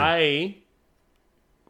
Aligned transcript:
I, 0.00 0.56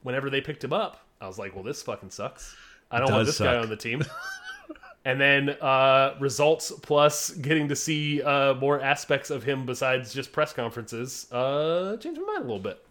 whenever 0.03 0.31
they 0.31 0.41
picked 0.41 0.63
him 0.63 0.73
up, 0.73 0.99
I 1.21 1.27
was 1.27 1.39
like, 1.39 1.55
well, 1.55 1.65
this 1.65 1.83
fucking 1.83 2.11
sucks. 2.11 2.57
I 2.91 3.01
don't 3.01 3.13
want 3.13 3.27
this 3.27 3.39
guy 3.39 3.57
on 3.57 3.69
the 3.69 3.77
team. 3.77 4.05
and 5.05 5.21
then 5.21 5.51
uh, 5.51 6.15
results 6.21 6.73
plus 6.83 7.31
getting 7.31 7.69
to 7.69 7.77
see 7.77 8.23
uh, 8.23 8.55
more 8.55 8.81
aspects 8.81 9.31
of 9.31 9.43
him 9.43 9.67
besides 9.67 10.13
just 10.13 10.33
press 10.33 10.53
conferences 10.53 11.31
uh, 11.33 11.97
changed 11.99 12.21
my 12.21 12.27
mind 12.27 12.45
a 12.45 12.47
little 12.47 12.59
bit. 12.59 12.85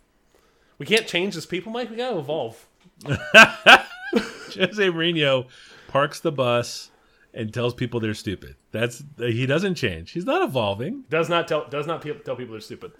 We 0.77 0.85
can't 0.85 1.07
change 1.07 1.37
as 1.37 1.45
people, 1.45 1.71
Mike. 1.71 1.89
We 1.89 1.95
gotta 1.95 2.17
evolve. 2.17 2.65
Jose 3.05 4.89
Mourinho 4.89 5.47
parks 5.87 6.19
the 6.19 6.31
bus 6.31 6.89
and 7.33 7.53
tells 7.53 7.73
people 7.73 7.99
they're 7.99 8.13
stupid. 8.13 8.55
That's 8.71 9.03
he 9.17 9.45
doesn't 9.45 9.75
change. 9.75 10.11
He's 10.11 10.25
not 10.25 10.41
evolving. 10.41 11.03
Does 11.09 11.29
not 11.29 11.47
tell 11.47 11.67
does 11.69 11.87
not 11.87 12.01
tell 12.01 12.35
people 12.35 12.53
they're 12.53 12.59
stupid. 12.59 12.93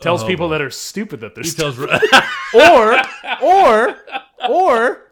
Tells 0.00 0.22
Oh, 0.22 0.26
people 0.26 0.48
boy. 0.48 0.52
that 0.52 0.62
are 0.62 0.70
stupid 0.70 1.20
that 1.20 1.34
they're 1.34 1.44
He 1.44 1.50
stupid. 1.50 1.88
tells 1.88 2.24
or 2.54 3.02
or 3.42 3.96
or 4.48 5.02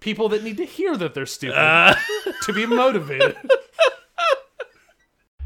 people 0.00 0.28
that 0.30 0.42
need 0.42 0.56
to 0.56 0.64
hear 0.64 0.96
that 0.96 1.14
they're 1.14 1.26
stupid 1.26 1.58
Uh. 1.58 1.94
to 2.42 2.52
be 2.52 2.66
motivated. 2.66 3.36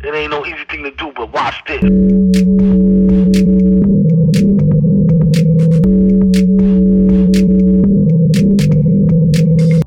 It 0.04 0.14
ain't 0.14 0.30
no 0.30 0.44
easy 0.46 0.64
thing 0.70 0.84
to 0.84 0.90
do, 0.92 1.10
but 1.16 1.32
watch 1.32 1.56
this. 1.66 1.82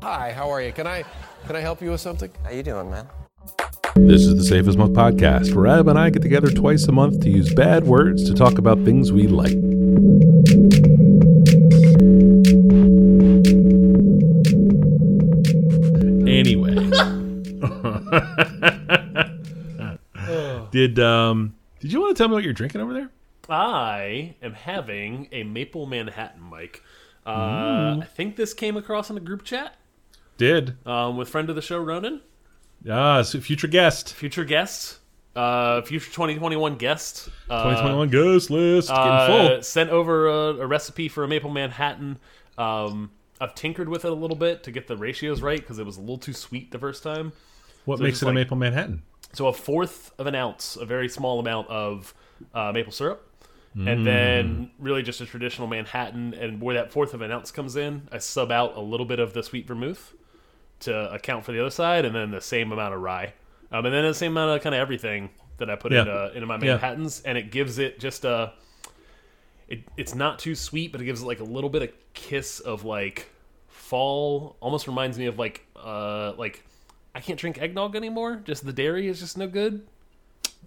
Hi, 0.02 0.32
how 0.32 0.50
are 0.50 0.60
you? 0.60 0.72
Can 0.72 0.86
I 0.86 1.04
can 1.46 1.56
I 1.56 1.60
help 1.60 1.80
you 1.80 1.90
with 1.90 2.00
something? 2.00 2.30
How 2.44 2.50
you 2.50 2.62
doing, 2.62 2.90
man? 2.90 3.06
This 3.96 4.22
is 4.22 4.36
the 4.36 4.44
Safe 4.44 4.66
as 4.68 4.76
Milk 4.76 4.92
podcast, 4.92 5.54
where 5.54 5.66
Ab 5.66 5.88
and 5.88 5.98
I 5.98 6.10
get 6.10 6.22
together 6.22 6.50
twice 6.50 6.84
a 6.86 6.92
month 6.92 7.20
to 7.20 7.30
use 7.30 7.52
bad 7.54 7.84
words 7.84 8.24
to 8.24 8.34
talk 8.34 8.58
about 8.58 8.84
things 8.84 9.12
we 9.12 9.26
like. 9.26 9.56
Anyway, 16.26 16.74
did 20.70 20.98
um 20.98 21.54
did 21.80 21.92
you 21.92 22.00
want 22.00 22.16
to 22.16 22.20
tell 22.20 22.28
me 22.28 22.34
what 22.34 22.44
you're 22.44 22.52
drinking 22.52 22.80
over 22.80 22.92
there? 22.92 23.10
I 23.48 24.36
am 24.42 24.52
having 24.54 25.28
a 25.32 25.42
maple 25.42 25.86
Manhattan, 25.86 26.40
Mike. 26.40 26.82
Uh, 27.26 27.98
I 28.00 28.06
think 28.14 28.36
this 28.36 28.54
came 28.54 28.76
across 28.76 29.10
in 29.10 29.16
a 29.16 29.20
group 29.20 29.44
chat 29.44 29.76
Did 30.38 30.76
um, 30.86 31.16
with 31.16 31.28
friend 31.28 31.50
of 31.50 31.56
the 31.56 31.62
show 31.62 31.78
Ronan, 31.78 32.22
ah 32.88 33.22
so 33.22 33.40
future 33.40 33.66
guest 33.66 34.14
future 34.14 34.44
guest, 34.44 34.98
uh, 35.36 35.82
future 35.82 36.06
2021 36.10 36.76
guest. 36.76 37.28
Uh, 37.48 37.64
2021 37.64 38.08
guest 38.10 38.50
list 38.50 38.88
getting 38.88 39.02
uh, 39.04 39.26
full. 39.26 39.62
Sent 39.62 39.90
over 39.90 40.28
a, 40.28 40.34
a 40.60 40.66
recipe 40.66 41.08
for 41.08 41.24
a 41.24 41.28
maple 41.28 41.50
Manhattan. 41.50 42.18
Um, 42.58 43.10
I've 43.40 43.54
tinkered 43.54 43.88
with 43.88 44.04
it 44.04 44.10
a 44.10 44.14
little 44.14 44.36
bit 44.36 44.62
to 44.64 44.70
get 44.70 44.86
the 44.86 44.96
ratios 44.96 45.40
right 45.42 45.60
because 45.60 45.78
it 45.78 45.86
was 45.86 45.96
a 45.96 46.00
little 46.00 46.18
too 46.18 46.32
sweet 46.34 46.70
the 46.72 46.78
first 46.78 47.02
time. 47.02 47.32
What 47.86 47.98
so 47.98 48.04
makes 48.04 48.20
it 48.22 48.26
like- 48.26 48.32
a 48.32 48.34
maple 48.34 48.56
Manhattan? 48.56 49.02
So 49.32 49.46
a 49.46 49.52
fourth 49.52 50.12
of 50.18 50.26
an 50.26 50.34
ounce, 50.34 50.76
a 50.76 50.84
very 50.84 51.08
small 51.08 51.38
amount 51.38 51.68
of 51.68 52.12
uh, 52.54 52.72
maple 52.72 52.92
syrup, 52.92 53.26
Mm. 53.76 53.88
and 53.88 54.04
then 54.04 54.70
really 54.80 55.00
just 55.04 55.20
a 55.20 55.26
traditional 55.26 55.68
Manhattan. 55.68 56.34
And 56.34 56.60
where 56.60 56.74
that 56.74 56.90
fourth 56.90 57.14
of 57.14 57.20
an 57.22 57.30
ounce 57.30 57.52
comes 57.52 57.76
in, 57.76 58.08
I 58.10 58.18
sub 58.18 58.50
out 58.50 58.76
a 58.76 58.80
little 58.80 59.06
bit 59.06 59.20
of 59.20 59.32
the 59.32 59.44
sweet 59.44 59.68
vermouth 59.68 60.12
to 60.80 61.12
account 61.12 61.44
for 61.44 61.52
the 61.52 61.60
other 61.60 61.70
side, 61.70 62.04
and 62.04 62.14
then 62.14 62.30
the 62.30 62.40
same 62.40 62.72
amount 62.72 62.94
of 62.94 63.00
rye, 63.00 63.32
um, 63.72 63.84
and 63.84 63.94
then 63.94 64.04
the 64.04 64.14
same 64.14 64.32
amount 64.32 64.56
of 64.56 64.62
kind 64.62 64.74
of 64.74 64.80
everything 64.80 65.30
that 65.58 65.68
I 65.70 65.76
put 65.76 65.92
Yeah. 65.92 66.00
into 66.00 66.32
into 66.34 66.46
my 66.46 66.54
Yeah. 66.56 66.74
Manhattans, 66.74 67.22
and 67.24 67.36
it 67.38 67.50
gives 67.50 67.78
it 67.78 68.00
just 68.00 68.24
a. 68.24 68.52
It, 69.68 69.82
it's 69.96 70.14
not 70.14 70.38
too 70.40 70.54
sweet, 70.56 70.90
but 70.92 71.00
it 71.00 71.04
gives 71.04 71.22
it 71.22 71.26
like 71.26 71.40
a 71.40 71.44
little 71.44 71.70
bit 71.70 71.82
of 71.82 71.90
kiss 72.14 72.58
of 72.60 72.84
like 72.84 73.28
fall. 73.68 74.56
Almost 74.60 74.86
reminds 74.86 75.18
me 75.18 75.26
of 75.26 75.38
like 75.38 75.64
uh 75.76 76.32
like 76.36 76.64
I 77.14 77.20
can't 77.20 77.38
drink 77.38 77.60
eggnog 77.60 77.94
anymore. 77.96 78.36
Just 78.44 78.64
the 78.64 78.72
dairy 78.72 79.06
is 79.08 79.20
just 79.20 79.38
no 79.38 79.46
good. 79.46 79.86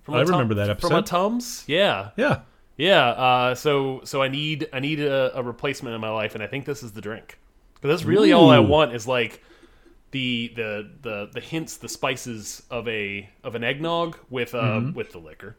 From 0.04 0.16
I 0.16 0.22
remember 0.22 0.54
that 0.56 0.70
episode 0.70 0.88
from 0.90 0.98
a. 0.98 1.02
Tums. 1.02 1.64
Yeah, 1.68 2.10
Yeah. 2.18 2.42
yeah. 2.78 3.08
Uh, 3.10 3.56
so 3.56 4.02
so 4.04 4.22
I 4.22 4.28
need 4.28 4.68
I 4.74 4.80
need 4.80 5.00
a, 5.00 5.38
a 5.38 5.44
replacement 5.44 5.96
in 5.96 6.02
my 6.02 6.10
life, 6.10 6.34
and 6.36 6.44
I 6.44 6.48
think 6.48 6.66
this 6.66 6.84
is 6.84 6.92
the 6.94 7.02
drink. 7.02 7.38
Because 7.76 7.90
that's 8.00 8.06
really 8.08 8.32
all 8.32 8.50
I 8.50 8.60
want 8.60 8.94
is 8.94 9.08
like 9.08 9.42
the 10.14 10.54
the 10.56 10.90
the 11.02 11.30
the 11.34 11.42
hints, 11.42 11.76
the 11.78 11.90
spices 11.90 12.64
of 12.72 12.88
a 12.88 13.30
of 13.44 13.56
an 13.56 13.64
eggnog 13.66 14.18
with 14.30 14.56
uh 14.56 14.82
with 14.96 15.12
the 15.12 15.18
liquor. 15.20 15.58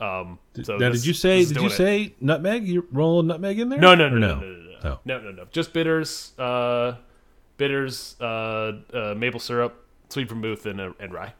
Um, 0.00 0.38
so 0.62 0.76
now, 0.78 0.90
this- 0.90 1.00
did 1.02 1.06
you 1.08 1.12
say? 1.14 1.44
Did 1.44 1.56
you 1.56 1.66
it. 1.66 1.70
say 1.72 2.14
nutmeg? 2.20 2.66
You 2.66 2.86
roll 2.92 3.22
nutmeg 3.22 3.58
in 3.58 3.68
there? 3.70 3.78
No, 3.80 3.94
no, 3.94 4.08
no, 4.08 4.16
no, 4.18 4.34
no, 4.34 4.40
no, 4.40 4.46
no, 4.46 4.62
no, 4.62 4.76
Oh. 4.84 4.98
no, 5.04 5.20
no, 5.20 5.30
no. 5.30 5.44
Just 5.52 5.72
bitters, 5.74 6.32
uh, 6.38 6.94
bitters, 7.58 8.16
uh, 8.18 8.72
uh, 8.94 9.14
maple 9.14 9.38
syrup, 9.40 9.84
sweet 10.08 10.26
vermouth, 10.28 10.64
and, 10.64 10.80
uh, 10.80 10.92
and 10.98 11.12
rye. 11.12 11.34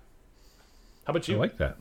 How 1.06 1.12
about 1.12 1.26
you? 1.26 1.36
I 1.36 1.38
like 1.38 1.56
that. 1.56 1.78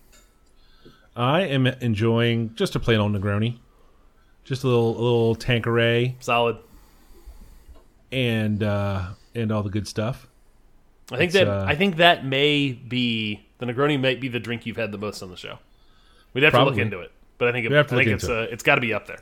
I 1.17 1.41
am 1.41 1.67
enjoying 1.67 2.55
just 2.55 2.75
a 2.77 2.79
plain 2.79 2.99
old 2.99 3.11
Negroni, 3.11 3.57
just 4.45 4.63
a 4.63 4.67
little 4.67 4.91
a 4.97 5.01
little 5.01 5.35
Tanqueray 5.35 6.15
Solid. 6.21 6.55
and 8.11 8.63
uh, 8.63 9.07
and 9.35 9.51
all 9.51 9.63
the 9.63 9.69
good 9.69 9.87
stuff. 9.87 10.27
I 11.11 11.17
think 11.17 11.29
It's, 11.29 11.33
that 11.33 11.47
uh, 11.47 11.65
I 11.67 11.75
think 11.75 11.97
that 11.97 12.25
may 12.25 12.71
be 12.71 13.45
the 13.57 13.65
Negroni 13.65 13.99
might 13.99 14.21
be 14.21 14.27
the 14.27 14.39
drink 14.39 14.65
you've 14.65 14.77
had 14.77 14.91
the 14.91 14.97
most 14.97 15.21
on 15.21 15.29
the 15.29 15.37
show. 15.37 15.59
We'd 16.33 16.43
have 16.43 16.53
to 16.53 16.63
look 16.63 16.77
into 16.77 16.99
it, 16.99 17.11
but 17.37 17.47
I 17.47 17.51
think 17.51 17.65
it, 17.65 17.69
We 17.69 17.75
have 17.75 17.87
to 17.87 17.95
I 17.95 17.97
think 18.03 18.11
it's 18.11 18.29
uh, 18.29 18.47
it's 18.51 18.63
got 18.63 18.75
to 18.75 18.81
be 18.81 18.93
up 18.93 19.07
there. 19.07 19.19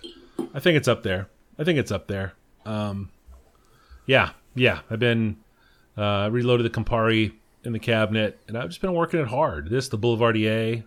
I 0.54 0.60
think 0.60 0.76
it's 0.78 0.88
up 0.88 1.04
there. 1.04 1.30
I 1.58 1.64
think 1.64 1.80
it's 1.80 1.92
up 1.92 2.08
there. 2.08 2.34
Um, 2.66 3.10
yeah, 4.06 4.32
yeah. 4.56 4.82
I've 4.90 5.00
been 5.00 5.38
uh, 5.96 6.30
reloaded 6.32 6.66
the 6.66 6.70
Campari 6.70 7.34
in 7.64 7.74
the 7.74 7.80
cabinet, 7.80 8.40
and 8.48 8.58
I've 8.58 8.70
just 8.70 8.82
been 8.82 8.94
working 8.94 9.20
it 9.20 9.28
hard. 9.28 9.70
This, 9.70 9.90
the 9.90 9.98
Boulevardier. 9.98 10.84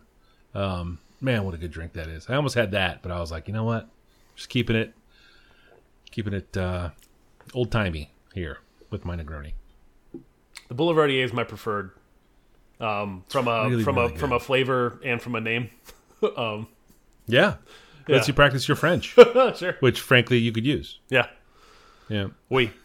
Um, 0.55 0.99
man, 1.21 1.44
what 1.44 1.55
a 1.55 1.59
good 1.59 1.71
drink 1.71 1.94
that 1.94 2.09
is. 2.09 2.28
I 2.28 2.34
almost 2.34 2.55
had 2.55 2.72
that, 2.72 3.03
but 3.03 3.10
I 3.10 3.21
was 3.21 3.31
like, 3.31 3.49
you 3.49 3.55
know 3.55 3.65
what? 3.65 3.89
Just 4.37 4.49
keeping 4.49 4.77
it, 4.77 4.94
keeping 6.10 6.34
it 6.34 6.56
uh, 6.56 6.91
old 7.55 7.71
timey 7.71 8.10
here 8.34 8.59
with 8.91 9.05
my 9.05 9.16
Negroni. 9.16 9.53
The 10.71 10.77
Boulevardier 10.77 11.25
is 11.25 11.33
my 11.33 11.43
preferred. 11.45 11.91
Um, 12.81 13.25
from 13.29 13.47
a 13.49 13.69
really, 13.69 13.83
from 13.85 13.97
really 13.97 14.15
a 14.15 14.19
from 14.19 14.33
a 14.33 14.41
flavor 14.41 14.99
and 15.05 15.21
from 15.21 15.35
a 15.35 15.41
name. 15.41 15.69
um, 16.37 16.69
Yeah, 17.27 17.57
lets 18.09 18.27
Yeah. 18.27 18.31
you 18.31 18.35
practice 18.35 18.67
your 18.69 18.77
French, 18.77 19.07
sure. 19.57 19.77
which 19.81 20.01
frankly 20.01 20.39
you 20.39 20.53
could 20.53 20.65
use. 20.65 20.99
Yeah. 21.11 21.27
Yeah. 22.09 22.29
We. 22.49 22.71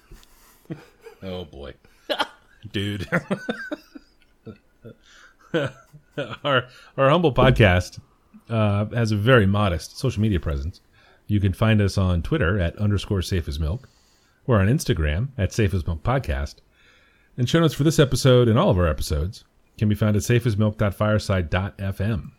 Oh 1.24 1.46
boy, 1.46 1.74
dude. 2.72 3.08
our 5.54 6.66
our 6.98 7.10
humble 7.10 7.34
podcast 7.34 8.00
uh, 8.50 8.86
has 8.88 9.12
a 9.12 9.16
very 9.16 9.46
modest 9.48 9.98
social 9.98 10.22
media 10.22 10.40
presence. 10.40 10.82
You 11.28 11.40
can 11.40 11.54
find 11.54 11.82
us 11.82 11.98
on 11.98 12.22
Twitter 12.22 12.60
at 12.60 12.76
underscore 12.78 13.24
safe 13.24 13.48
as 13.48 13.60
milk. 13.60 13.90
We're 14.46 14.60
on 14.60 14.68
Instagram 14.68 15.30
at 15.38 15.52
safe 15.54 15.74
as 15.74 15.88
milk 15.88 16.04
podcast. 16.04 16.56
And 17.38 17.50
show 17.50 17.60
notes 17.60 17.74
for 17.74 17.84
this 17.84 18.00
episode 18.00 18.48
and 18.48 18.58
all 18.58 18.70
of 18.70 18.78
our 18.78 18.88
episodes 18.88 19.44
can 19.78 19.90
be 19.90 19.96
found 19.96 20.16
at 20.16 20.22
safeasmilk.fireside.fm. 20.22 22.32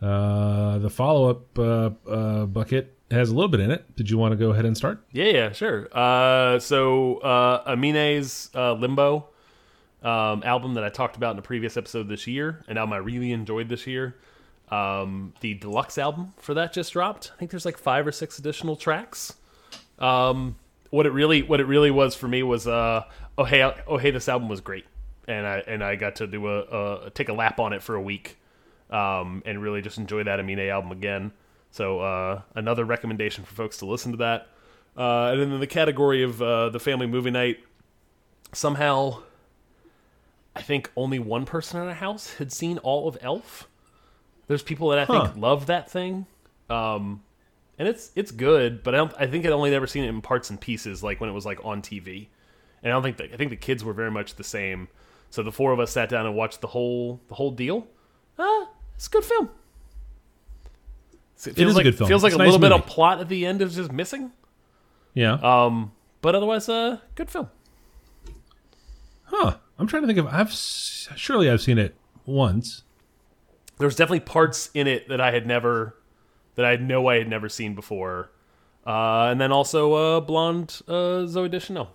Uh, 0.00 0.78
the 0.78 0.88
follow 0.90 1.30
up 1.30 1.58
uh, 1.58 1.90
uh, 2.10 2.46
bucket 2.46 2.96
has 3.10 3.28
a 3.30 3.34
little 3.34 3.50
bit 3.50 3.60
in 3.60 3.70
it. 3.70 3.94
Did 3.94 4.10
you 4.10 4.18
want 4.18 4.32
to 4.32 4.36
go 4.36 4.50
ahead 4.50 4.64
and 4.64 4.76
start? 4.76 5.04
Yeah, 5.12 5.26
yeah, 5.26 5.52
sure. 5.52 5.88
Uh, 5.92 6.58
so 6.58 7.18
uh, 7.18 7.70
Amine's 7.70 8.50
uh, 8.54 8.72
Limbo 8.72 9.28
um, 10.02 10.42
album 10.44 10.74
that 10.74 10.84
I 10.84 10.88
talked 10.88 11.16
about 11.16 11.32
in 11.32 11.38
a 11.38 11.42
previous 11.42 11.76
episode 11.76 12.08
this 12.08 12.26
year, 12.26 12.64
an 12.68 12.78
album 12.78 12.94
I 12.94 12.96
really 12.96 13.32
enjoyed 13.32 13.68
this 13.68 13.86
year. 13.86 14.16
Um, 14.70 15.34
the 15.40 15.54
deluxe 15.54 15.98
album 15.98 16.32
for 16.38 16.54
that 16.54 16.72
just 16.72 16.94
dropped. 16.94 17.30
I 17.34 17.38
think 17.38 17.50
there's 17.50 17.66
like 17.66 17.76
five 17.76 18.06
or 18.06 18.12
six 18.12 18.38
additional 18.38 18.74
tracks. 18.74 19.34
Um, 19.98 20.56
what 20.92 21.06
it 21.06 21.10
really, 21.10 21.42
what 21.42 21.58
it 21.58 21.64
really 21.66 21.90
was 21.90 22.14
for 22.14 22.28
me 22.28 22.42
was, 22.42 22.66
uh, 22.68 23.02
oh 23.38 23.44
hey, 23.44 23.62
oh 23.86 23.96
hey, 23.96 24.10
this 24.10 24.28
album 24.28 24.48
was 24.48 24.60
great, 24.60 24.84
and 25.26 25.46
I 25.46 25.62
and 25.66 25.82
I 25.82 25.96
got 25.96 26.16
to 26.16 26.26
do 26.26 26.46
a, 26.46 27.06
a 27.06 27.10
take 27.10 27.30
a 27.30 27.32
lap 27.32 27.58
on 27.58 27.72
it 27.72 27.82
for 27.82 27.94
a 27.94 28.00
week, 28.02 28.38
um, 28.90 29.42
and 29.46 29.62
really 29.62 29.80
just 29.80 29.96
enjoy 29.96 30.22
that 30.24 30.38
Amine 30.38 30.68
album 30.68 30.92
again. 30.92 31.32
So 31.70 32.00
uh, 32.00 32.42
another 32.54 32.84
recommendation 32.84 33.42
for 33.44 33.54
folks 33.54 33.78
to 33.78 33.86
listen 33.86 34.12
to 34.12 34.18
that. 34.18 34.48
Uh, 34.94 35.30
and 35.32 35.40
then 35.40 35.52
in 35.52 35.60
the 35.60 35.66
category 35.66 36.22
of 36.22 36.42
uh, 36.42 36.68
the 36.68 36.78
family 36.78 37.06
movie 37.06 37.30
night, 37.30 37.60
somehow, 38.52 39.22
I 40.54 40.60
think 40.60 40.90
only 40.96 41.18
one 41.18 41.46
person 41.46 41.80
in 41.80 41.88
our 41.88 41.94
house 41.94 42.34
had 42.34 42.52
seen 42.52 42.76
all 42.78 43.08
of 43.08 43.16
Elf. 43.22 43.66
There's 44.48 44.62
people 44.62 44.90
that 44.90 44.98
I 44.98 45.04
Huh. 45.06 45.28
think 45.28 45.38
love 45.38 45.64
that 45.66 45.90
thing, 45.90 46.26
um, 46.68 47.22
and 47.82 47.88
it's 47.88 48.12
it's 48.14 48.30
good. 48.30 48.84
But 48.84 48.94
I 48.94 48.98
don't. 48.98 49.12
I 49.18 49.26
think 49.26 49.44
I'd 49.44 49.50
only 49.50 49.74
ever 49.74 49.88
seen 49.88 50.04
it 50.04 50.08
in 50.08 50.20
parts 50.22 50.50
and 50.50 50.60
pieces, 50.60 51.02
like 51.02 51.20
when 51.20 51.28
it 51.28 51.32
was 51.32 51.44
like 51.44 51.58
on 51.64 51.82
TV. 51.82 52.28
And 52.80 52.92
I 52.92 52.94
don't 52.94 53.02
think 53.02 53.16
that. 53.16 53.32
I 53.32 53.36
think 53.36 53.50
the 53.50 53.56
kids 53.56 53.82
were 53.82 53.92
very 53.92 54.10
much 54.12 54.36
the 54.36 54.44
same. 54.44 54.86
So 55.30 55.42
the 55.42 55.50
four 55.50 55.72
of 55.72 55.80
us 55.80 55.90
sat 55.90 56.08
down 56.08 56.24
and 56.26 56.36
watched 56.36 56.60
the 56.60 56.68
whole 56.68 57.20
the 57.26 57.34
whole 57.34 57.50
deal. 57.50 57.88
Ah, 58.38 58.68
it's 58.94 59.08
a 59.08 59.10
good 59.10 59.24
film. 59.24 59.48
It 61.44 61.58
is 61.58 61.76
a 61.76 61.82
good 61.82 61.98
film. 61.98 62.06
Feels 62.06 62.22
like 62.22 62.30
It's 62.32 62.38
a 62.38 62.42
a 62.42 62.46
little 62.46 62.60
nice 62.60 62.70
bit 62.70 62.80
of 62.80 62.86
plot 62.86 63.18
at 63.18 63.28
the 63.28 63.44
end 63.46 63.62
is 63.62 63.74
just 63.74 63.90
missing. 63.90 64.30
Yeah. 65.12 65.32
Um, 65.42 65.90
but 66.20 66.36
otherwise, 66.36 66.68
uh, 66.68 66.98
good 67.16 67.30
film. 67.30 67.48
huh. 69.24 69.56
I'm 69.78 69.88
trying 69.88 70.02
to 70.02 70.06
think 70.06 70.20
of. 70.20 70.26
I've 70.28 70.52
surely 70.52 71.50
I've 71.50 71.60
seen 71.60 71.78
it 71.78 71.96
once. 72.26 72.84
There's 73.78 73.96
definitely 73.96 74.20
parts 74.20 74.70
in 74.74 74.86
it 74.86 75.08
that 75.08 75.20
I 75.20 75.32
had 75.32 75.44
never, 75.46 75.96
that 76.54 76.64
I 76.64 76.76
know 76.76 77.06
I 77.08 77.16
had 77.18 77.28
never 77.28 77.48
seen 77.48 77.74
before. 77.74 78.30
Uh, 78.86 79.28
and 79.30 79.40
then 79.40 79.52
also 79.52 79.94
uh, 79.94 80.20
blonde 80.20 80.80
uh, 80.88 81.24
Zooey 81.26 81.50
Deschanel. 81.50 81.90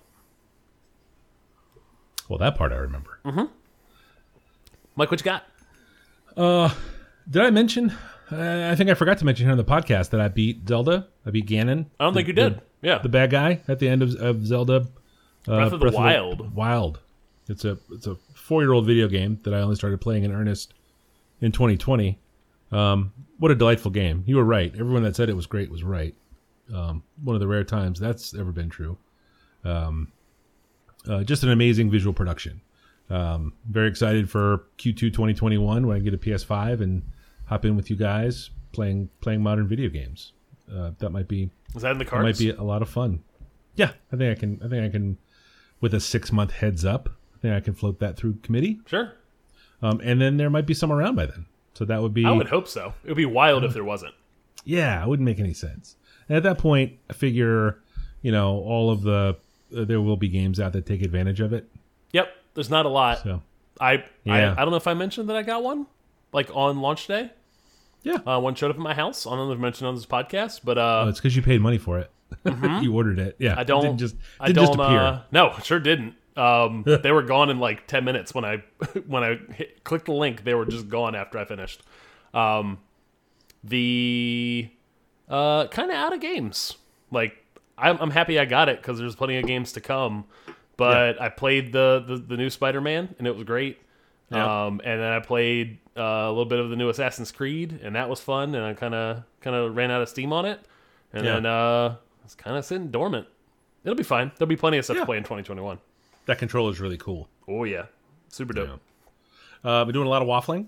Well, 2.30 2.40
that 2.40 2.58
part 2.58 2.72
I 2.72 2.76
remember. 2.78 3.20
Mike, 4.96 5.12
what 5.12 5.20
you 5.20 5.24
got? 5.24 5.46
Did 7.30 7.42
I 7.42 7.50
mention? 7.52 7.92
Uh, 8.32 8.70
I 8.72 8.76
think 8.76 8.90
I 8.90 8.94
forgot 8.94 9.18
to 9.20 9.26
mention 9.26 9.46
here 9.46 9.52
on 9.52 9.58
the 9.58 9.64
podcast 9.64 10.10
that 10.10 10.20
I 10.20 10.28
beat 10.28 10.68
Zelda. 10.68 11.08
I 11.26 11.32
beat 11.32 11.46
Ganon. 11.48 11.86
I 12.00 12.04
don't 12.04 12.14
think 12.14 12.28
you 12.28 12.34
did. 12.34 12.62
yeah. 12.82 12.98
The 13.00 13.10
bad 13.10 13.30
guy 13.32 13.62
at 13.68 13.80
the 13.80 13.88
end 13.88 14.02
of, 14.02 14.16
of 14.16 14.46
Zelda. 14.46 14.88
Uh, 15.48 15.70
Breath 15.70 15.74
of 15.74 15.80
the 15.80 15.92
Wild. 15.92 16.54
Wild. 16.54 17.00
It's 17.48 17.64
a 17.64 17.78
it's 17.92 18.08
a 18.08 18.16
four 18.34 18.62
year 18.62 18.74
old 18.74 18.86
video 18.86 19.08
game 19.08 19.40
that 19.44 19.54
I 19.54 19.60
only 19.62 19.76
started 19.76 20.02
playing 20.02 20.26
in 20.26 20.34
earnest 20.34 20.74
in 21.40 21.54
2020. 21.54 22.20
Um, 22.72 23.14
what 23.40 23.52
a 23.52 23.56
delightful 23.56 23.92
game! 23.92 24.24
You 24.26 24.36
were 24.38 24.44
right. 24.44 24.74
Everyone 24.74 25.04
that 25.04 25.16
said 25.16 25.30
it 25.30 25.36
was 25.36 25.46
great 25.46 25.70
was 25.72 25.84
right. 25.84 26.16
Um, 26.74 27.04
one 27.24 27.36
of 27.36 27.40
the 27.40 27.48
rare 27.48 27.64
times 27.64 28.00
that's 28.00 28.34
ever 28.36 28.52
been 28.52 28.70
true. 28.70 28.98
Um, 29.64 30.12
uh, 31.08 31.24
just 31.24 31.44
an 31.44 31.50
amazing 31.52 31.90
visual 31.90 32.14
production. 32.14 32.62
Um, 33.10 33.54
very 33.70 33.88
excited 33.88 34.30
for 34.30 34.66
Q2 34.80 34.98
2021 35.14 35.88
when 35.88 35.96
I 35.96 36.00
get 36.02 36.14
a 36.14 36.18
PS5 36.18 36.82
and 36.82 37.04
hop 37.46 37.64
in 37.64 37.78
with 37.78 37.90
you 37.90 37.96
guys 37.96 38.50
playing 38.74 39.10
playing 39.22 39.42
modern 39.42 39.68
video 39.68 39.90
games. 39.90 40.34
Uh, 40.70 40.92
that 40.98 41.12
might 41.12 41.30
be 41.30 41.50
Is 41.76 41.84
that 41.84 41.92
in 41.94 41.98
the 42.00 42.06
cards? 42.06 42.24
might 42.26 42.38
be 42.38 42.50
a 42.50 42.64
lot 42.64 42.82
of 42.82 42.90
fun. 42.90 43.24
Yeah, 43.76 43.92
I 44.12 44.18
think 44.18 44.38
I 44.38 44.40
can. 44.40 44.62
I 44.66 44.68
think 44.68 44.84
I 44.86 44.90
can, 44.90 45.18
with 45.80 45.94
a 45.94 46.00
six 46.02 46.32
month 46.34 46.52
heads 46.52 46.84
up. 46.84 47.08
I 47.36 47.38
think 47.40 47.54
I 47.54 47.60
can 47.62 47.76
float 47.76 48.00
that 48.00 48.18
through 48.18 48.38
committee, 48.42 48.80
Sure. 48.88 49.14
um, 49.84 50.02
and 50.04 50.20
then 50.20 50.38
there 50.38 50.50
might 50.50 50.66
be 50.66 50.74
some 50.74 50.92
around 50.92 51.16
by 51.16 51.28
then. 51.28 51.46
So 51.78 51.86
that 51.86 52.02
would 52.02 52.14
be. 52.14 52.26
I 52.26 52.32
would 52.32 52.48
hope 52.50 52.68
so. 52.68 52.94
It 53.04 53.10
would 53.10 53.18
be 53.18 53.26
wild 53.26 53.64
if 53.64 53.74
there 53.74 53.84
wasn't. 53.84 54.16
Yeah, 54.66 55.02
it 55.04 55.08
wouldn't 55.08 55.26
make 55.26 55.40
any 55.40 55.54
sense. 55.54 55.96
And 56.28 56.36
at 56.36 56.44
that 56.44 56.58
point, 56.58 56.94
I 57.10 57.14
figure, 57.14 57.80
you 58.22 58.32
know, 58.32 58.58
all 58.58 58.90
of 58.90 59.02
the 59.04 59.38
uh, 59.76 59.86
there 59.86 60.02
will 60.02 60.18
be 60.18 60.28
games 60.28 60.60
out 60.60 60.74
that 60.74 60.86
take 60.86 61.02
advantage 61.02 61.40
of 61.40 61.54
it. 61.54 61.70
Yep. 62.14 62.30
There's 62.56 62.70
not 62.70 62.86
a 62.86 62.90
lot. 62.90 63.22
So 63.24 63.42
I, 63.80 64.04
Yeah. 64.24 64.34
I 64.34 64.52
I 64.54 64.56
don't 64.66 64.72
know 64.72 64.78
if 64.78 64.88
I 64.88 64.94
mentioned 64.96 65.30
that 65.30 65.36
I 65.38 65.44
got 65.44 65.64
one, 65.64 65.86
like 66.34 66.50
on 66.56 66.82
launch 66.82 67.06
day. 67.08 67.32
yeah, 68.04 68.18
Uh, 68.26 68.40
one 68.40 68.56
showed 68.56 68.72
up 68.72 68.78
at 68.78 68.82
my 68.82 68.94
house. 68.96 69.28
I 69.28 69.30
don't 69.36 69.48
know 69.48 69.52
if 69.52 69.60
I 69.60 69.62
mentioned 69.62 69.88
on 69.88 69.96
this 69.96 70.06
podcast, 70.08 70.62
but 70.64 70.78
uh, 70.78 71.04
oh, 71.06 71.10
it's 71.10 71.20
because 71.20 71.36
you 71.36 71.42
paid 71.44 71.62
money 71.62 71.78
for 71.78 72.00
it. 72.00 72.10
you 72.82 72.94
ordered 72.96 73.20
it. 73.20 73.36
Yeah, 73.40 73.56
I 73.58 73.64
don't 73.64 73.84
didn't 73.84 74.00
just 74.00 74.16
I 74.40 74.48
didn't 74.48 74.56
don't. 74.56 74.66
just 74.78 74.80
appear. 74.80 75.00
Uh, 75.00 75.22
no, 75.32 75.54
sure 75.64 75.80
didn't. 75.80 76.16
Um, 76.38 76.84
they 77.04 77.12
were 77.12 77.24
gone 77.24 77.50
in 77.50 77.60
like 77.60 77.88
ten 77.88 78.04
minutes 78.06 78.34
when 78.34 78.46
I 78.46 78.64
when 79.08 79.24
I 79.24 79.36
hit, 79.54 79.84
clicked 79.84 80.06
the 80.06 80.14
link. 80.14 80.44
They 80.44 80.54
were 80.54 80.66
just 80.66 80.88
gone 80.90 81.16
after 81.16 81.38
I 81.38 81.46
finished. 81.46 81.82
Um, 82.34 82.80
the 83.64 84.70
uh, 85.30 85.68
kind 85.68 85.90
of 85.92 85.98
out 85.98 86.14
of 86.14 86.20
games. 86.22 86.76
Like 87.12 87.34
I'm, 87.78 87.98
I'm 88.00 88.12
happy 88.12 88.40
I 88.40 88.46
got 88.46 88.70
it 88.70 88.82
because 88.82 88.98
there's 89.00 89.16
plenty 89.16 89.38
of 89.38 89.46
games 89.46 89.72
to 89.74 89.82
come. 89.82 90.26
But 90.78 91.20
I 91.20 91.30
played 91.30 91.72
the, 91.74 92.04
the 92.08 92.18
the 92.18 92.38
new 92.38 92.50
Spider 92.50 92.82
Man 92.82 93.16
and 93.18 93.28
it 93.28 93.36
was 93.36 93.44
great. 93.44 93.80
Yeah. 94.32 94.66
Um, 94.66 94.82
and 94.84 95.00
then 95.02 95.12
I 95.12 95.20
played 95.20 95.80
uh, 95.98 96.02
a 96.02 96.30
little 96.30 96.46
bit 96.46 96.60
of 96.60 96.70
the 96.70 96.76
new 96.76 96.90
Assassin's 96.90 97.32
Creed 97.32 97.80
and 97.82 97.96
that 97.96 98.10
was 98.10 98.20
fun. 98.20 98.54
And 98.54 98.64
I 98.64 98.74
kind 98.74 98.94
of 98.94 99.24
kind 99.42 99.56
of 99.56 99.76
ran 99.76 99.90
out 99.90 100.02
of 100.02 100.10
steam 100.10 100.32
on 100.34 100.46
it. 100.46 100.60
And 101.14 101.26
Yeah. 101.26 101.34
then 101.36 101.46
uh, 101.48 101.96
it's 102.26 102.36
kind 102.36 102.58
of 102.58 102.66
sitting 102.66 102.90
dormant. 102.92 103.26
It'll 103.84 103.96
be 103.96 104.04
fine. 104.04 104.32
There'll 104.38 104.50
be 104.50 104.56
plenty 104.58 104.78
of 104.78 104.84
stuff 104.86 104.96
Yeah. 104.98 105.02
to 105.02 105.06
play 105.08 105.18
in 105.18 105.24
2021. 105.24 105.80
That 106.28 106.38
controller 106.38 106.72
is 106.72 106.80
really 106.80 106.98
cool. 106.98 107.28
Oh 107.48 107.64
yeah, 107.64 107.86
super 108.30 108.54
dope. 108.54 108.80
Uh, 109.64 109.84
been 109.86 109.94
doing 109.94 110.08
a 110.08 110.10
lot 110.10 110.22
of 110.22 110.28
waffling. 110.28 110.68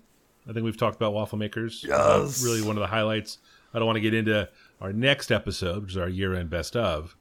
I 0.50 0.54
think 0.54 0.64
we've 0.64 0.78
talked 0.78 0.96
about 0.96 1.14
waffle 1.14 1.38
makers. 1.38 1.86
Uh, 1.90 2.28
really 2.44 2.62
one 2.62 2.76
of 2.76 2.82
the 2.82 2.88
highlights. 2.88 3.38
I 3.74 3.78
don't 3.78 3.86
want 3.86 3.98
to 3.98 4.02
get 4.02 4.14
into 4.16 4.50
our 4.82 4.92
next 4.92 5.32
episode, 5.32 5.84
which 5.84 5.92
is 5.92 5.98
our 5.98 6.10
year 6.10 6.34
end 6.34 6.50
best 6.50 6.76
of. 6.76 7.16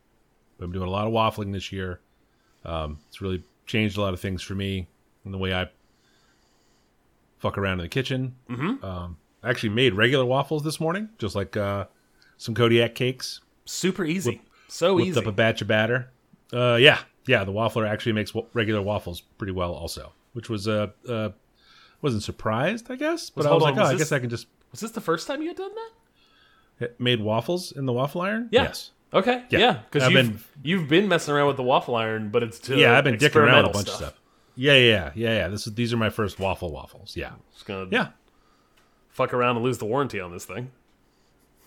But 0.56 0.64
I'm 0.64 0.72
doing 0.72 0.88
a 0.88 0.90
lot 0.90 1.06
of 1.06 1.12
waffling 1.12 1.52
this 1.52 1.70
year. 1.72 2.00
Um, 2.64 2.98
it's 3.08 3.20
really 3.20 3.44
changed 3.66 3.98
a 3.98 4.00
lot 4.00 4.14
of 4.14 4.20
things 4.20 4.42
for 4.42 4.54
me 4.54 4.88
in 5.24 5.32
the 5.32 5.38
way 5.38 5.52
I 5.54 5.68
fuck 7.38 7.58
around 7.58 7.74
in 7.80 7.84
the 7.84 7.88
kitchen. 7.88 8.34
Mm-hmm. 8.48 8.84
Um, 8.84 9.16
I 9.42 9.50
actually 9.50 9.68
made 9.70 9.94
regular 9.94 10.24
waffles 10.24 10.64
this 10.64 10.80
morning, 10.80 11.10
just 11.18 11.34
like 11.36 11.56
uh, 11.56 11.84
some 12.38 12.54
Kodiak 12.54 12.94
cakes. 12.94 13.40
Super 13.66 14.04
easy. 14.04 14.40
so 14.68 14.94
Whipped 14.96 15.08
easy. 15.08 15.20
up 15.20 15.26
a 15.26 15.32
batch 15.32 15.60
of 15.62 15.68
batter. 15.68 16.10
Uh, 16.52 16.76
yeah, 16.80 17.00
yeah. 17.28 17.44
The 17.44 17.52
waffler 17.52 17.88
actually 17.88 18.12
makes 18.12 18.32
regular 18.54 18.82
waffles 18.82 19.20
pretty 19.20 19.52
well, 19.52 19.72
also, 19.72 20.12
which 20.32 20.48
was 20.50 20.66
uh, 20.66 20.88
uh 21.08 21.30
wasn't 22.02 22.22
surprised, 22.22 22.90
I 22.90 22.96
guess. 22.96 23.30
But 23.30 23.38
Was- 23.44 23.46
I 23.46 23.50
was 23.54 23.62
hold 23.62 23.62
like, 23.62 23.72
on, 23.74 23.78
oh, 23.78 23.82
was 23.84 23.94
I 23.94 23.98
guess 23.98 24.12
I 24.12 24.18
can 24.18 24.30
just 24.30 24.46
Was 24.72 24.80
this 24.80 24.90
the 24.90 25.00
first 25.00 25.26
time 25.26 25.42
you 25.42 25.48
had 25.48 25.56
done 25.56 25.74
that? 25.74 25.90
it 26.80 27.00
made 27.00 27.20
waffles 27.20 27.72
in 27.72 27.86
the 27.86 27.92
waffle 27.92 28.20
iron. 28.20 28.48
Yeah. 28.52 28.62
Yes. 28.64 28.90
Okay. 29.12 29.42
Yeah. 29.50 29.58
Yeah. 29.58 29.72
Because 29.90 30.04
I've 30.04 30.12
you've 30.12 30.26
been- 30.30 30.40
you've 30.62 30.88
been 30.88 31.08
messing 31.08 31.34
around 31.34 31.48
with 31.48 31.56
the 31.56 31.62
waffle 31.62 31.94
iron, 31.96 32.30
but 32.30 32.42
it's 32.42 32.68
yeah, 32.68 32.96
I've 32.96 33.04
been 33.04 33.16
dicking 33.16 33.36
around 33.36 33.62
with 33.66 33.70
a 33.70 33.78
bunch 33.78 33.88
of 33.88 33.94
stuff. 33.94 34.20
Yeah, 34.54 34.74
yeah, 34.74 34.78
yeah, 34.78 35.10
yeah, 35.14 35.36
yeah. 35.36 35.48
This 35.48 35.66
is 35.68 35.74
these 35.74 35.92
are 35.92 35.96
my 35.96 36.10
first 36.10 36.38
waffle 36.40 36.72
waffles. 36.72 37.16
Yeah, 37.16 37.30
Just 37.52 37.64
gonna 37.66 37.86
yeah, 37.90 38.08
fuck 39.10 39.32
around 39.32 39.56
and 39.56 39.64
lose 39.64 39.78
the 39.78 39.84
warranty 39.86 40.20
on 40.20 40.32
this 40.32 40.44
thing. 40.44 40.70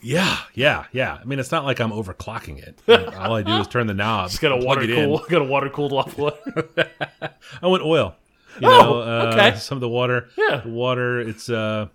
Yeah, 0.01 0.37
yeah, 0.53 0.85
yeah. 0.91 1.17
I 1.21 1.23
mean, 1.25 1.39
it's 1.39 1.51
not 1.51 1.63
like 1.65 1.79
I'm 1.79 1.91
overclocking 1.91 2.57
it. 2.61 2.79
All 3.17 3.35
I 3.35 3.43
do 3.43 3.53
is 3.57 3.67
turn 3.67 3.87
the 3.87 3.93
knob. 3.93 4.29
Just 4.29 4.41
got 4.41 4.51
a 4.51 4.57
water 4.57 4.85
cool, 4.87 5.19
got 5.29 5.41
a 5.41 5.45
water 5.45 5.69
cooled 5.69 5.91
waffle. 5.91 6.31
I 7.61 7.67
went 7.67 7.83
oil. 7.83 8.15
You 8.59 8.67
Oh, 8.67 8.81
know, 8.81 9.01
uh, 9.01 9.31
okay. 9.33 9.57
Some 9.57 9.77
of 9.77 9.81
the 9.81 9.89
water. 9.89 10.27
Yeah. 10.37 10.57
The 10.63 10.69
water. 10.69 11.19
It's 11.21 11.49
uh, 11.49 11.87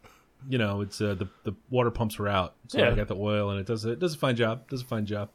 you 0.48 0.58
know, 0.58 0.80
it's 0.80 1.00
uh, 1.00 1.14
the 1.14 1.28
the 1.44 1.52
water 1.70 1.90
pumps 1.90 2.18
were 2.18 2.28
out, 2.28 2.54
so 2.68 2.78
Yeah. 2.78 2.90
I 2.90 2.94
got 2.94 3.08
the 3.08 3.16
oil, 3.16 3.50
and 3.50 3.60
it 3.60 3.66
does 3.66 3.84
it 3.84 3.98
does 3.98 4.14
a 4.14 4.18
fine 4.18 4.36
job. 4.36 4.68
Does 4.68 4.82
a 4.82 4.86
fine 4.86 5.06
job. 5.06 5.28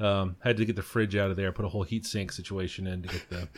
Um, 0.00 0.36
had 0.40 0.56
to 0.56 0.64
get 0.64 0.74
the 0.76 0.82
fridge 0.82 1.14
out 1.16 1.30
of 1.30 1.36
there. 1.36 1.52
Put 1.52 1.64
a 1.64 1.68
whole 1.68 1.82
heat 1.84 2.06
sink 2.06 2.32
situation 2.32 2.86
in 2.86 3.02
to 3.02 3.08
get 3.08 3.28
the 3.30 3.48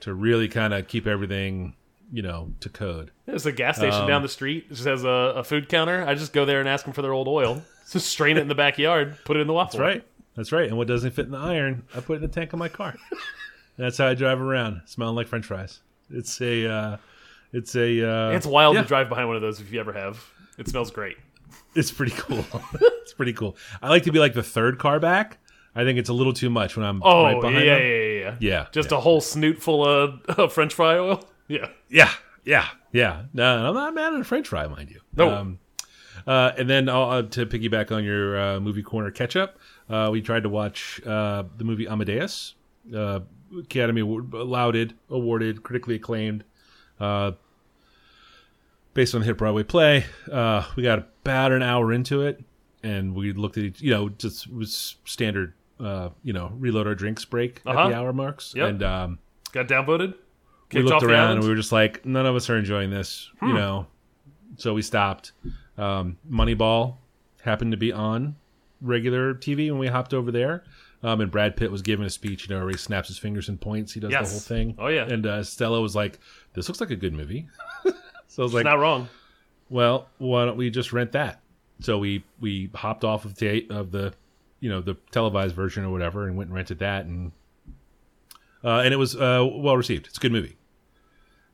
to 0.00 0.14
really 0.14 0.48
kind 0.48 0.72
of 0.74 0.88
keep 0.88 1.06
everything, 1.06 1.74
you 2.12 2.22
know, 2.22 2.52
to 2.60 2.68
code. 2.68 3.10
There's 3.26 3.46
a 3.46 3.52
gas 3.52 3.76
station 3.76 4.02
Um, 4.02 4.08
down 4.08 4.22
the 4.22 4.28
street. 4.28 4.66
It 4.70 4.74
just 4.74 4.86
has 4.86 5.04
a, 5.04 5.08
a 5.36 5.44
food 5.44 5.68
counter. 5.68 6.04
I 6.06 6.14
just 6.14 6.32
go 6.32 6.44
there 6.44 6.60
and 6.60 6.68
ask 6.68 6.84
them 6.84 6.94
for 6.94 7.02
their 7.02 7.12
old 7.12 7.28
oil. 7.28 7.62
Just 7.90 8.06
strain 8.08 8.36
it 8.36 8.40
in 8.40 8.48
the 8.48 8.54
backyard, 8.54 9.16
put 9.24 9.36
it 9.36 9.40
in 9.40 9.46
the 9.46 9.52
waffle. 9.52 9.78
That's 9.78 9.94
right. 9.96 10.04
That's 10.36 10.52
right. 10.52 10.68
And 10.68 10.76
what 10.76 10.86
doesn't 10.88 11.10
fit 11.12 11.24
in 11.26 11.32
the 11.32 11.38
iron, 11.38 11.84
I 11.96 12.00
put 12.00 12.14
it 12.14 12.16
in 12.16 12.22
the 12.22 12.28
tank 12.28 12.52
of 12.52 12.58
my 12.58 12.68
car. 12.68 12.94
That's 13.76 13.98
how 13.98 14.08
I 14.08 14.14
drive 14.14 14.40
around, 14.40 14.82
smelling 14.86 15.14
like 15.16 15.26
French 15.28 15.46
fries. 15.46 15.80
It's 16.10 16.40
a, 16.40 16.70
uh, 16.70 16.96
it's 17.52 17.74
a, 17.76 18.08
uh, 18.08 18.30
It's 18.30 18.46
wild 18.46 18.74
yeah. 18.76 18.82
to 18.82 18.88
drive 18.88 19.08
behind 19.08 19.26
one 19.28 19.36
of 19.36 19.42
those 19.42 19.60
if 19.60 19.72
you 19.72 19.80
ever 19.80 19.92
have. 19.92 20.22
It 20.58 20.68
smells 20.68 20.90
great. 20.90 21.16
It's 21.74 21.90
pretty 21.92 22.12
cool. 22.16 22.44
it's 22.74 23.12
pretty 23.14 23.32
cool. 23.32 23.56
I 23.80 23.88
like 23.88 24.02
to 24.04 24.12
be 24.12 24.18
like 24.18 24.34
the 24.34 24.42
third 24.42 24.78
car 24.78 24.98
back. 25.00 25.38
I 25.74 25.84
think 25.84 25.98
it's 25.98 26.08
a 26.08 26.12
little 26.12 26.32
too 26.32 26.50
much 26.50 26.76
when 26.76 26.84
I'm 26.84 27.00
Oh 27.04 27.22
right 27.22 27.34
yeah, 27.36 27.40
behind 27.40 27.64
yeah, 27.66 27.74
them. 27.78 27.82
yeah, 27.86 28.18
yeah, 28.20 28.36
Yeah, 28.40 28.66
Just 28.72 28.90
yeah. 28.90 28.98
a 28.98 29.00
whole 29.00 29.20
snoot 29.20 29.62
full 29.62 29.86
of, 29.86 30.20
of 30.28 30.52
French 30.52 30.74
fry 30.74 30.98
oil. 30.98 31.22
Yeah. 31.46 31.68
Yeah, 31.88 32.10
yeah, 32.44 32.66
yeah. 32.92 33.22
No, 33.32 33.68
I'm 33.68 33.74
not 33.74 33.94
mad 33.94 34.14
at 34.14 34.20
a 34.20 34.24
French 34.24 34.48
fry, 34.48 34.66
mind 34.66 34.90
you. 34.90 35.00
No. 35.16 35.30
Um, 35.34 35.58
uh, 36.28 36.52
and 36.58 36.68
then 36.70 36.88
uh, 36.88 37.22
to 37.22 37.46
piggyback 37.46 37.90
on 37.90 38.04
your 38.04 38.38
uh, 38.38 38.60
movie 38.60 38.82
corner 38.82 39.10
catch 39.10 39.34
up, 39.34 39.58
uh, 39.90 40.08
we 40.12 40.20
tried 40.22 40.42
to 40.44 40.48
watch 40.48 41.00
uh, 41.06 41.42
the 41.56 41.64
movie 41.64 41.88
Amadeus, 41.88 42.54
uh, 42.94 43.20
Academy 43.58 44.02
Award, 44.02 44.32
lauded, 44.32 44.94
awarded, 45.10 45.62
critically 45.62 45.94
acclaimed, 45.96 46.44
uh, 47.00 47.32
based 48.94 49.14
on 49.14 49.20
the 49.20 49.26
hit 49.26 49.38
Broadway 49.38 49.62
play. 49.62 50.04
Uh, 50.30 50.64
we 50.76 50.82
got 50.82 50.98
about 51.24 51.52
an 51.52 51.62
hour 51.62 51.92
into 51.92 52.22
it, 52.22 52.42
and 52.82 53.14
we 53.14 53.32
looked 53.32 53.56
at 53.56 53.64
each, 53.64 53.80
you 53.80 53.90
know, 53.90 54.08
just 54.08 54.52
was 54.52 54.96
standard, 55.04 55.54
uh, 55.80 56.10
you 56.22 56.32
know, 56.32 56.52
reload 56.58 56.86
our 56.86 56.94
drinks 56.94 57.24
break 57.24 57.62
Uh-huh. 57.66 57.78
at 57.86 57.88
the 57.88 57.94
hour 57.96 58.12
marks, 58.12 58.54
Yep. 58.54 58.68
and 58.68 58.82
um, 58.82 59.18
Got 59.52 59.68
downvoted. 59.68 60.14
we 60.72 60.82
looked 60.82 61.02
around 61.04 61.32
and 61.32 61.42
we 61.42 61.48
were 61.48 61.56
just 61.56 61.72
like, 61.72 62.04
none 62.04 62.26
of 62.26 62.34
us 62.36 62.50
are 62.50 62.56
enjoying 62.58 62.90
this, 62.90 63.30
Hmm. 63.40 63.48
you 63.48 63.54
know. 63.54 63.86
So 64.56 64.74
we 64.74 64.82
stopped. 64.82 65.32
Um, 65.78 66.18
Moneyball 66.30 66.96
happened 67.42 67.70
to 67.72 67.76
be 67.78 67.92
on 67.92 68.36
regular 68.80 69.32
TV 69.34 69.70
when 69.70 69.78
we 69.78 69.86
hopped 69.86 70.12
over 70.12 70.30
there. 70.32 70.64
Um, 71.02 71.20
and 71.20 71.30
Brad 71.30 71.56
Pitt 71.56 71.70
was 71.70 71.80
giving 71.82 72.04
a 72.04 72.10
speech, 72.10 72.48
you 72.48 72.54
know, 72.54 72.60
where 72.60 72.70
he 72.70 72.76
snaps 72.76 73.06
his 73.06 73.18
fingers 73.18 73.48
and 73.48 73.60
points. 73.60 73.92
He 73.92 74.00
does 74.00 74.10
Yes. 74.10 74.28
the 74.28 74.32
whole 74.32 74.40
thing. 74.58 74.74
Oh, 74.78 74.88
yeah. 74.88 75.04
And 75.06 75.24
uh, 75.26 75.44
Stella 75.44 75.80
was 75.80 75.94
like, 75.94 76.18
"This 76.54 76.68
looks 76.68 76.80
like 76.80 76.90
a 76.90 76.96
good 76.96 77.12
movie." 77.12 77.46
so 78.26 78.42
I 78.42 78.42
was 78.42 78.52
like, 78.52 78.64
Not 78.64 78.80
wrong. 78.80 79.08
"Well, 79.70 80.08
why 80.18 80.44
don't 80.44 80.56
we 80.56 80.70
just 80.70 80.92
rent 80.92 81.12
that?" 81.12 81.40
So 81.80 81.98
we 81.98 82.24
we 82.40 82.70
hopped 82.74 83.04
off 83.04 83.24
of 83.24 83.36
the 83.36 83.64
of 83.70 83.92
the 83.92 84.12
you 84.58 84.68
know 84.68 84.80
the 84.80 84.94
televised 85.12 85.54
version 85.54 85.84
or 85.84 85.90
whatever, 85.92 86.26
and 86.26 86.36
went 86.36 86.48
and 86.48 86.56
rented 86.56 86.80
that, 86.80 87.04
and 87.06 87.30
uh, 88.64 88.80
and 88.80 88.92
it 88.92 88.96
was 88.96 89.14
uh, 89.14 89.46
well 89.48 89.76
received. 89.76 90.08
It's 90.08 90.18
a 90.18 90.20
good 90.20 90.32
movie. 90.32 90.56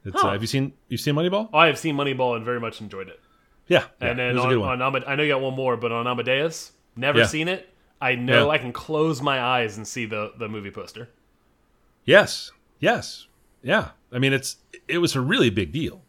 It's, 0.06 0.18
Huh. 0.18 0.28
uh, 0.28 0.32
have 0.32 0.40
you 0.42 0.46
seen 0.46 0.72
you've 0.88 1.02
seen 1.02 1.14
Moneyball? 1.14 1.50
I 1.52 1.66
have 1.66 1.78
seen 1.78 1.96
Moneyball 1.96 2.34
and 2.36 2.44
very 2.46 2.60
much 2.60 2.80
enjoyed 2.80 3.08
it. 3.08 3.20
Yeah, 3.66 3.84
yeah, 4.00 4.08
and 4.10 4.20
it 4.20 4.34
then 4.34 4.38
on, 4.38 4.82
on 4.82 5.04
I 5.06 5.14
know 5.14 5.22
you 5.22 5.32
got 5.32 5.40
one 5.40 5.54
more, 5.54 5.76
but 5.76 5.90
on 5.92 6.06
Amadeus, 6.06 6.72
never 6.96 7.20
Yeah. 7.20 7.26
seen 7.26 7.48
it. 7.48 7.68
I 8.00 8.14
know 8.14 8.46
Yeah. 8.46 8.50
I 8.52 8.58
can 8.58 8.72
close 8.72 9.22
my 9.22 9.40
eyes 9.40 9.76
and 9.76 9.86
see 9.88 10.04
the 10.06 10.32
the 10.38 10.48
movie 10.48 10.70
poster. 10.70 11.08
Yes, 12.04 12.50
yes, 12.78 13.26
yeah. 13.62 13.90
I 14.12 14.18
mean, 14.18 14.32
it's 14.32 14.56
it 14.88 14.98
was 14.98 15.14
a 15.16 15.20
really 15.20 15.50
big 15.50 15.72
deal. 15.72 16.02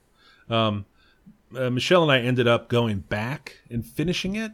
Um, 0.49 0.85
uh, 1.55 1.69
Michelle 1.69 2.03
and 2.03 2.11
I 2.11 2.19
ended 2.19 2.47
up 2.47 2.67
going 2.67 2.99
back 2.99 3.59
and 3.69 3.85
finishing 3.85 4.35
it 4.35 4.51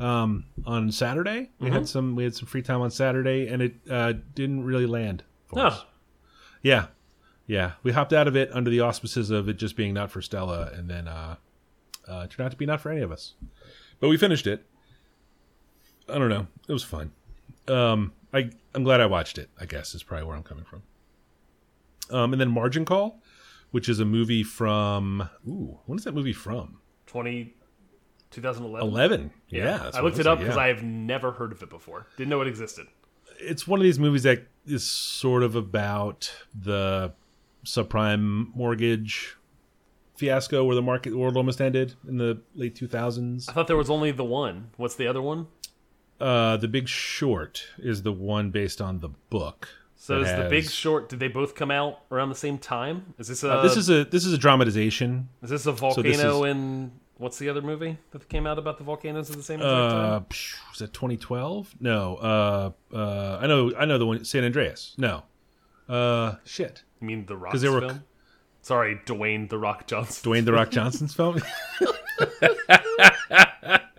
um, 0.00 0.46
on 0.64 0.90
Saturday. 0.90 1.50
We 1.58 1.66
Mm-hmm. 1.66 1.74
had 1.76 1.88
some 1.88 2.16
we 2.16 2.24
had 2.24 2.34
some 2.34 2.46
free 2.46 2.62
time 2.62 2.80
on 2.80 2.90
Saturday, 2.90 3.48
and 3.48 3.60
it 3.60 3.74
uh, 3.90 4.14
didn't 4.34 4.64
really 4.64 4.86
land 4.86 5.24
for 5.46 5.58
us. 5.60 5.84
Yeah, 6.62 6.86
yeah. 7.46 7.72
We 7.82 7.92
hopped 7.92 8.12
out 8.14 8.26
of 8.28 8.36
it 8.36 8.48
under 8.54 8.70
the 8.70 8.80
auspices 8.80 9.30
of 9.30 9.48
it 9.50 9.58
just 9.58 9.76
being 9.76 9.92
not 9.92 10.10
for 10.10 10.22
Stella, 10.22 10.70
and 10.74 10.88
then 10.88 11.06
uh, 11.08 11.36
uh, 12.08 12.26
turned 12.26 12.46
out 12.46 12.50
to 12.50 12.56
be 12.56 12.66
not 12.66 12.80
for 12.80 12.90
any 12.90 13.00
of 13.00 13.12
us. 13.12 13.34
But 14.00 14.08
we 14.08 14.16
finished 14.16 14.46
it. 14.46 14.66
I 16.08 16.18
don't 16.18 16.28
know. 16.28 16.46
It 16.68 16.72
was 16.72 16.84
fun. 16.84 17.12
Um, 17.68 18.12
I 18.32 18.50
I'm 18.74 18.82
glad 18.84 19.00
I 19.00 19.06
watched 19.06 19.38
it. 19.38 19.50
I 19.60 19.66
guess 19.66 19.94
is 19.94 20.02
probably 20.02 20.26
where 20.26 20.36
I'm 20.36 20.42
coming 20.42 20.64
from. 20.64 20.82
Um, 22.10 22.32
and 22.32 22.40
then 22.40 22.50
Margin 22.50 22.84
Call, 22.84 23.20
which 23.70 23.88
is 23.88 24.00
a 24.00 24.04
movie 24.04 24.42
from. 24.42 25.28
Ooh, 25.46 25.78
when 25.86 25.98
is 25.98 26.04
that 26.04 26.14
movie 26.14 26.32
from? 26.32 26.78
20, 27.06 27.54
2011. 28.30 28.88
Eleven. 28.88 29.30
Yeah, 29.48 29.78
that's 29.78 29.96
I 29.96 30.00
looked 30.00 30.18
it 30.18 30.26
up 30.26 30.38
because 30.38 30.56
yeah. 30.56 30.62
I 30.62 30.68
have 30.68 30.82
never 30.82 31.32
heard 31.32 31.52
of 31.52 31.62
it 31.62 31.70
before. 31.70 32.06
Didn't 32.16 32.30
know 32.30 32.40
it 32.40 32.48
existed. 32.48 32.86
it's 33.38 33.66
one 33.66 33.78
of 33.78 33.84
these 33.84 33.98
movies 33.98 34.24
that 34.24 34.46
is 34.66 34.84
sort 34.84 35.42
of 35.42 35.54
about 35.54 36.32
the 36.54 37.12
subprime 37.64 38.54
mortgage 38.54 39.36
fiasco 40.26 40.62
where 40.64 40.76
the 40.76 40.82
market 40.92 41.16
world 41.16 41.36
almost 41.36 41.60
ended 41.60 41.94
in 42.06 42.16
the 42.18 42.40
late 42.54 42.74
2000s. 42.76 43.48
I 43.48 43.52
thought 43.52 43.66
there 43.66 43.76
was 43.76 43.90
only 43.90 44.12
the 44.12 44.24
one. 44.24 44.70
What's 44.76 44.94
the 44.94 45.06
other 45.08 45.20
one? 45.20 45.48
Uh, 46.20 46.56
the 46.56 46.68
Big 46.68 46.86
Short 46.88 47.64
is 47.78 48.02
the 48.04 48.12
one 48.12 48.50
based 48.50 48.80
on 48.80 49.00
the 49.00 49.08
book. 49.30 49.68
So 49.96 50.20
is 50.20 50.28
the 50.28 50.48
Big 50.48 50.68
Short? 50.70 51.08
Did 51.08 51.18
they 51.18 51.28
both 51.28 51.54
come 51.56 51.70
out 51.70 52.00
around 52.12 52.28
the 52.28 52.34
same 52.46 52.58
time? 52.58 53.14
Is 53.18 53.26
this 53.28 53.42
a 53.42 53.50
Uh, 53.52 53.62
this 53.62 53.76
is 53.76 53.88
a 53.90 54.04
this 54.04 54.24
is 54.24 54.32
a 54.32 54.38
dramatization. 54.38 55.28
is 55.42 55.50
this 55.50 55.66
a 55.66 55.72
this 55.72 55.80
volcano 55.80 56.44
is- 56.44 56.50
in 56.52 56.92
what's 57.18 57.38
the 57.38 57.48
other 57.48 57.62
movie 57.62 57.98
that 58.12 58.28
came 58.28 58.46
out 58.50 58.58
about 58.58 58.78
the 58.78 58.84
volcanoes 58.84 59.30
at 59.30 59.36
the 59.36 59.42
same 59.42 59.60
exact 59.60 59.90
time? 59.92 60.12
Uh, 60.12 60.20
was 60.70 60.78
that 60.78 60.92
2012? 60.92 61.74
No. 61.80 62.16
Uh, 62.16 62.70
uh, 62.94 63.38
I 63.42 63.46
know 63.46 63.72
I 63.76 63.84
know 63.84 63.98
the 63.98 64.06
one 64.06 64.24
San 64.24 64.44
Andreas. 64.44 64.94
No. 64.98 65.22
Uh, 65.88 66.36
shit. 66.44 66.84
You 67.00 67.06
mean 67.08 67.26
the 67.26 67.36
Rock 67.36 67.52
film? 67.56 68.04
Sorry, 68.62 68.96
Dwayne 69.06 69.48
the 69.48 69.58
Rock 69.58 69.86
Johnson. 69.88 70.30
Dwayne 70.30 70.44
the 70.44 70.52
Rock 70.52 70.70
Johnson's 70.70 71.12
film. 71.14 71.40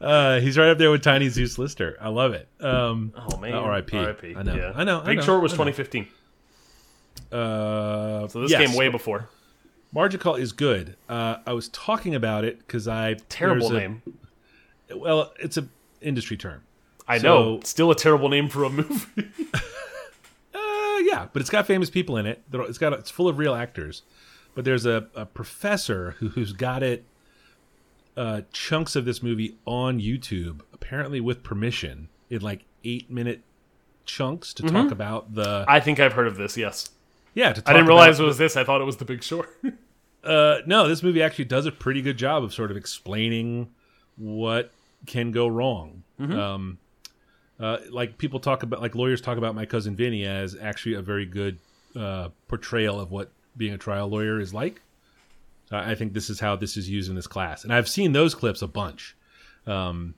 uh, 0.00 0.40
he's 0.40 0.58
right 0.58 0.68
up 0.70 0.78
there 0.78 0.90
with 0.90 1.02
Tiny 1.02 1.28
Zeus 1.28 1.58
Lister. 1.58 1.96
I 2.00 2.08
love 2.08 2.32
it. 2.32 2.48
Um, 2.60 3.12
Oh 3.16 3.36
man, 3.38 3.54
uh, 3.54 3.60
R.I.P. 3.60 3.96
R.I.P. 3.96 4.34
I 4.36 4.42
know. 4.42 4.54
Yeah. 4.54 4.72
I 4.74 4.84
know. 4.84 5.00
I 5.00 5.04
Big 5.06 5.18
know, 5.18 5.24
Short 5.24 5.42
was 5.42 5.52
2015, 5.52 6.08
uh, 7.32 8.28
so 8.28 8.40
this 8.42 8.50
yes. 8.50 8.66
came 8.66 8.76
way 8.76 8.88
before. 8.88 9.28
Margin 9.92 10.18
Call 10.20 10.34
is 10.34 10.52
good. 10.52 10.96
Uh, 11.08 11.36
I 11.46 11.52
was 11.52 11.68
talking 11.68 12.14
about 12.16 12.44
it 12.44 12.58
because 12.58 12.88
I 12.88 13.14
Terrible 13.28 13.70
a- 13.74 13.78
name. 13.78 14.02
Well, 14.94 15.32
it's 15.38 15.56
a 15.56 15.68
industry 16.00 16.36
term. 16.36 16.62
I 17.06 17.18
so- 17.18 17.22
know. 17.22 17.60
Still 17.62 17.90
a 17.90 17.94
terrible 17.94 18.28
name 18.28 18.48
for 18.48 18.64
a 18.64 18.70
movie. 18.70 19.28
Yeah, 21.04 21.28
but 21.32 21.40
it's 21.40 21.50
got 21.50 21.66
famous 21.66 21.90
people 21.90 22.16
in 22.16 22.26
it. 22.26 22.42
It's 22.52 22.78
got 22.78 22.92
it's 22.94 23.10
full 23.10 23.28
of 23.28 23.38
real 23.38 23.54
actors. 23.54 24.02
But 24.54 24.64
there's 24.64 24.86
a, 24.86 25.08
a 25.14 25.26
professor 25.26 26.12
who, 26.18 26.28
who's 26.28 26.52
got 26.52 26.82
it 26.82 27.04
uh, 28.16 28.42
chunks 28.52 28.94
of 28.94 29.04
this 29.04 29.22
movie 29.22 29.56
on 29.66 30.00
YouTube, 30.00 30.60
apparently 30.72 31.20
with 31.20 31.42
permission, 31.42 32.08
in 32.30 32.40
like 32.40 32.64
eight 32.84 33.10
minute 33.10 33.42
chunks 34.06 34.54
to 34.54 34.62
talk 34.62 34.90
about 34.90 35.34
the 35.34 35.64
I 35.66 35.80
think 35.80 35.98
I've 35.98 36.12
heard 36.12 36.26
of 36.26 36.36
this. 36.36 36.56
Yes, 36.56 36.90
yeah. 37.34 37.52
To 37.52 37.60
talk 37.60 37.70
I 37.70 37.72
didn't 37.72 37.88
realize 37.88 38.20
it 38.20 38.24
was 38.24 38.38
this. 38.38 38.56
I 38.56 38.64
thought 38.64 38.80
it 38.80 38.84
was 38.84 38.96
The 38.98 39.04
Big 39.04 39.22
Short. 39.22 39.50
Uh, 40.24 40.62
no, 40.64 40.88
this 40.88 41.02
movie 41.02 41.22
actually 41.22 41.44
does 41.44 41.66
a 41.66 41.70
pretty 41.70 42.00
good 42.00 42.16
job 42.16 42.42
of 42.42 42.54
sort 42.54 42.70
of 42.70 42.78
explaining 42.78 43.68
what 44.16 44.72
can 45.06 45.32
go 45.32 45.46
wrong. 45.46 46.02
Um, 46.18 46.78
uh, 47.60 47.78
like 47.90 48.18
people 48.18 48.40
talk 48.40 48.62
about, 48.62 48.80
like 48.80 48.94
lawyers 48.94 49.20
talk 49.20 49.38
about 49.38 49.54
my 49.54 49.66
cousin 49.66 49.94
Vinny 49.96 50.26
as 50.26 50.56
actually 50.60 50.94
a 50.94 51.02
very 51.02 51.26
good 51.26 51.58
uh, 51.96 52.28
portrayal 52.48 53.00
of 53.00 53.10
what 53.10 53.30
being 53.56 53.72
a 53.72 53.78
trial 53.78 54.08
lawyer 54.08 54.40
is 54.40 54.52
like. 54.52 54.80
So 55.70 55.76
I 55.76 55.94
think 55.94 56.12
this 56.12 56.28
is 56.28 56.40
how 56.40 56.56
this 56.56 56.76
is 56.76 56.90
used 56.90 57.08
in 57.08 57.16
this 57.16 57.26
class, 57.26 57.64
and 57.64 57.72
I've 57.72 57.88
seen 57.88 58.12
those 58.12 58.34
clips 58.34 58.60
a 58.60 58.66
bunch, 58.66 59.16
um, 59.66 60.14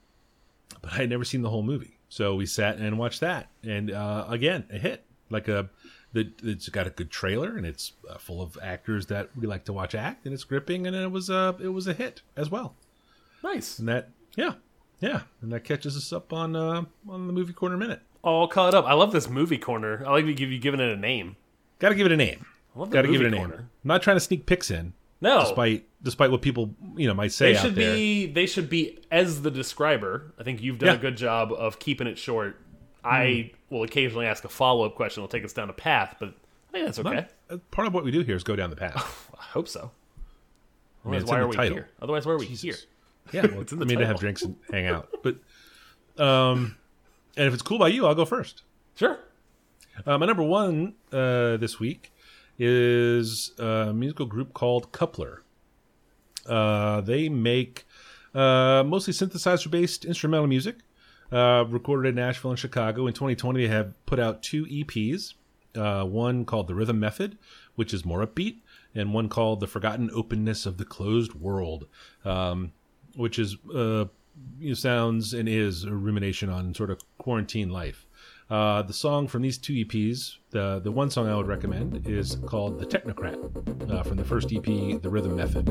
but 0.82 0.92
I 0.92 0.96
had 0.96 1.10
never 1.10 1.24
seen 1.24 1.42
the 1.42 1.50
whole 1.50 1.62
movie. 1.62 1.98
So 2.08 2.34
we 2.34 2.46
sat 2.46 2.78
and 2.78 2.98
watched 2.98 3.20
that, 3.20 3.48
and 3.62 3.90
uh, 3.90 4.26
again, 4.28 4.64
a 4.70 4.78
hit. 4.78 5.04
Like 5.28 5.48
a, 5.48 5.68
the, 6.12 6.32
it's 6.44 6.68
got 6.68 6.86
a 6.86 6.90
good 6.90 7.10
trailer, 7.10 7.56
and 7.56 7.66
it's 7.66 7.92
uh, 8.08 8.16
full 8.16 8.40
of 8.40 8.56
actors 8.62 9.06
that 9.06 9.28
we 9.36 9.46
like 9.46 9.64
to 9.64 9.72
watch 9.72 9.94
act, 9.94 10.24
and 10.24 10.32
it's 10.32 10.44
gripping, 10.44 10.86
and 10.86 10.94
it 10.94 11.10
was 11.10 11.30
a, 11.30 11.56
it 11.60 11.68
was 11.68 11.88
a 11.88 11.92
hit 11.92 12.22
as 12.36 12.48
well. 12.48 12.76
nice. 13.42 13.78
And 13.80 13.88
that, 13.88 14.10
yeah, 14.36 14.54
yeah, 15.00 15.22
and 15.42 15.52
that 15.52 15.64
catches 15.64 15.96
us 15.96 16.12
up 16.12 16.32
on 16.32 16.54
uh, 16.56 16.84
on 17.08 17.26
the 17.26 17.32
movie 17.32 17.52
corner 17.52 17.76
minute. 17.76 18.00
All 18.22 18.48
caught 18.48 18.74
up. 18.74 18.84
I 18.86 18.94
love 18.94 19.12
this 19.12 19.28
movie 19.28 19.58
corner. 19.58 20.02
I 20.06 20.10
like 20.10 20.26
that 20.26 20.38
you 20.40 20.58
giving 20.58 20.80
it 20.80 20.88
a 20.90 20.96
name. 20.96 21.36
Got 21.78 21.90
to 21.90 21.94
give 21.94 22.06
it 22.06 22.12
a 22.12 22.16
name. 22.16 22.44
I 22.74 22.78
love 22.80 22.90
the 22.90 22.94
Got 22.94 23.02
to 23.02 23.08
give 23.08 23.20
it 23.20 23.24
movie 23.24 23.36
a 23.36 23.38
name. 23.40 23.48
corner. 23.50 23.62
I'm 23.84 23.88
not 23.88 24.02
trying 24.02 24.16
to 24.16 24.20
sneak 24.20 24.46
picks 24.46 24.70
in, 24.70 24.94
No, 25.20 25.40
despite 25.40 25.86
despite 26.02 26.30
what 26.30 26.42
people 26.42 26.74
you 26.96 27.06
know 27.06 27.14
might 27.14 27.32
say 27.32 27.52
they 27.52 27.58
out 27.58 27.64
should 27.66 27.74
there. 27.74 27.94
be. 27.94 28.26
They 28.26 28.46
should 28.46 28.68
be 28.70 28.98
as 29.10 29.42
the 29.42 29.50
describer. 29.50 30.32
I 30.38 30.42
think 30.42 30.60
you've 30.62 30.78
done 30.78 30.88
Yeah. 30.88 30.94
a 30.94 30.98
good 30.98 31.16
job 31.16 31.52
of 31.52 31.78
keeping 31.78 32.06
it 32.06 32.18
short. 32.18 32.58
I 33.04 33.52
will 33.70 33.84
occasionally 33.84 34.26
ask 34.26 34.44
a 34.44 34.48
follow 34.48 34.84
up 34.86 34.96
question. 34.96 35.22
It'll 35.22 35.28
take 35.28 35.44
us 35.44 35.52
down 35.52 35.70
a 35.70 35.72
path, 35.72 36.16
but 36.18 36.30
I 36.30 36.72
think 36.72 36.86
that's 36.86 36.98
okay. 36.98 37.26
Uh, 37.48 37.58
Part 37.70 37.86
of 37.86 37.94
what 37.94 38.02
we 38.04 38.10
do 38.10 38.22
here 38.22 38.34
is 38.34 38.42
go 38.42 38.56
down 38.56 38.70
the 38.70 38.76
path. 38.76 39.30
I 39.38 39.44
hope 39.44 39.68
so. 39.68 39.92
I 41.04 41.08
mean, 41.10 41.16
Otherwise, 41.22 41.30
why 41.30 41.38
are 41.38 41.46
we 41.46 41.56
title. 41.56 41.76
here? 41.76 41.88
Otherwise, 42.02 42.26
why 42.26 42.32
are 42.32 42.38
we 42.38 42.46
Jesus. 42.48 42.62
here? 42.62 42.74
Yeah, 43.32 43.46
well, 43.46 43.60
It's 43.60 43.72
in 43.72 43.78
the 43.78 43.84
I 43.86 43.88
mean 43.88 43.98
to 43.98 44.06
have 44.06 44.18
drinks 44.18 44.42
and 44.42 44.56
hang 44.70 44.86
out. 44.86 45.08
But 45.22 45.36
um, 46.22 46.76
and 47.36 47.46
if 47.46 47.54
it's 47.54 47.62
cool 47.62 47.78
by 47.78 47.88
you, 47.88 48.06
I'll 48.06 48.14
go 48.14 48.24
first. 48.24 48.62
Sure. 48.94 49.18
Uh, 50.06 50.18
my 50.18 50.26
number 50.26 50.42
one 50.42 50.94
uh, 51.12 51.56
this 51.56 51.80
week 51.80 52.12
is 52.58 53.52
a 53.58 53.92
musical 53.92 54.26
group 54.26 54.52
called 54.54 54.92
Coupler. 54.92 55.42
Uh, 56.46 57.00
they 57.00 57.28
make 57.28 57.86
uh, 58.34 58.84
mostly 58.86 59.12
synthesizer 59.12 59.70
based 59.70 60.04
instrumental 60.04 60.46
music, 60.46 60.76
uh, 61.32 61.64
recorded 61.68 62.10
in 62.10 62.14
Nashville 62.14 62.50
and 62.50 62.58
Chicago. 62.58 63.06
In 63.06 63.14
2020, 63.14 63.60
they 63.60 63.68
have 63.68 63.94
put 64.06 64.18
out 64.18 64.42
two 64.42 64.64
EPs 64.66 65.34
uh, 65.76 66.04
one 66.04 66.44
called 66.44 66.68
The 66.68 66.74
Rhythm 66.74 66.98
Method, 66.98 67.38
which 67.74 67.92
is 67.92 68.04
more 68.04 68.26
upbeat, 68.26 68.58
and 68.94 69.12
one 69.12 69.28
called 69.28 69.60
The 69.60 69.66
Forgotten 69.66 70.10
Openness 70.12 70.66
of 70.66 70.78
the 70.78 70.84
Closed 70.84 71.34
World, 71.34 71.86
um, 72.24 72.72
which 73.16 73.38
is 73.38 73.56
uh, 73.74 74.04
sounds 74.74 75.34
and 75.34 75.48
is 75.48 75.84
a 75.84 75.92
rumination 75.92 76.48
on 76.48 76.74
sort 76.74 76.90
of 76.90 77.00
quarantine 77.18 77.70
life. 77.70 78.06
Uh, 78.48 78.82
the 78.82 78.92
song 78.92 79.26
from 79.26 79.42
these 79.42 79.58
two 79.58 79.72
EPs, 79.72 80.36
the, 80.50 80.80
the 80.84 80.92
one 80.92 81.10
song 81.10 81.28
I 81.28 81.34
would 81.34 81.48
recommend 81.48 82.06
is 82.06 82.36
called 82.46 82.78
The 82.78 82.86
Technocrat 82.86 83.90
uh, 83.90 84.02
from 84.04 84.16
the 84.16 84.24
first 84.24 84.52
EP, 84.52 84.64
The 84.64 85.10
Rhythm 85.10 85.34
Method. 85.34 85.66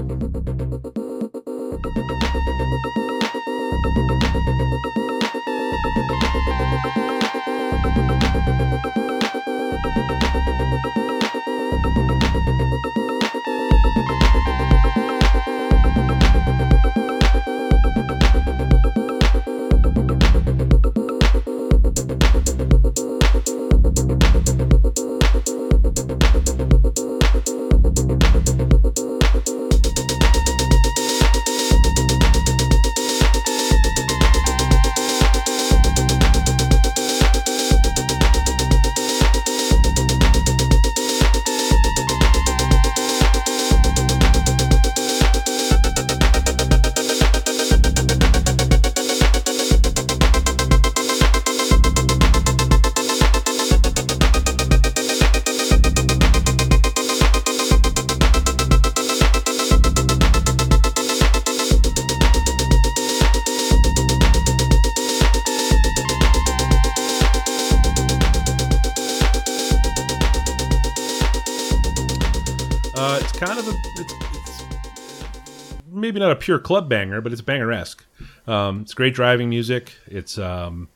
Kind 73.34 73.60
of 73.60 73.68
a 73.68 73.72
it's, 73.98 74.14
it's 74.34 75.74
maybe 75.92 76.20
not 76.20 76.32
a 76.32 76.36
pure 76.36 76.60
club 76.60 76.90
banger, 76.90 77.22
but 77.22 77.32
it's 77.32 77.42
banger 77.42 77.72
esque. 77.72 78.06
Um, 78.48 78.82
it's 78.82 78.94
great 78.94 79.14
driving 79.14 79.50
music. 79.50 79.94
It's 80.08 80.38
um, 80.38 80.90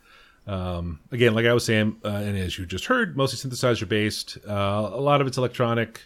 um, 0.48 1.00
again, 1.12 1.36
like 1.36 1.46
I 1.46 1.54
was 1.54 1.66
saying, 1.66 1.98
uh, 2.04 2.08
and 2.08 2.38
as 2.38 2.58
you 2.58 2.66
just 2.66 2.86
heard, 2.86 3.16
mostly 3.16 3.38
synthesizer 3.50 3.88
based. 3.88 4.38
Uh, 4.48 4.90
a 4.92 5.02
lot 5.02 5.22
of 5.22 5.28
it's 5.28 5.38
electronic, 5.38 6.02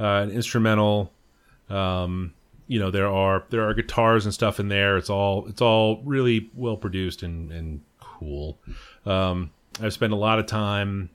uh, 0.00 0.22
and 0.22 0.32
instrumental. 0.32 1.12
Um, 1.68 2.32
you 2.66 2.78
know, 2.78 2.90
there 2.90 3.08
are 3.08 3.44
there 3.50 3.68
are 3.68 3.74
guitars 3.74 4.24
and 4.24 4.32
stuff 4.32 4.58
in 4.58 4.68
there. 4.68 4.96
It's 4.96 5.10
all 5.10 5.46
it's 5.48 5.60
all 5.60 6.02
really 6.04 6.50
well 6.54 6.76
produced 6.76 7.22
and 7.22 7.52
and 7.52 7.82
cool. 8.00 8.58
Um, 9.04 9.50
I've 9.80 9.92
spent 9.92 10.12
a 10.12 10.16
lot 10.16 10.38
of 10.38 10.46
time 10.46 11.10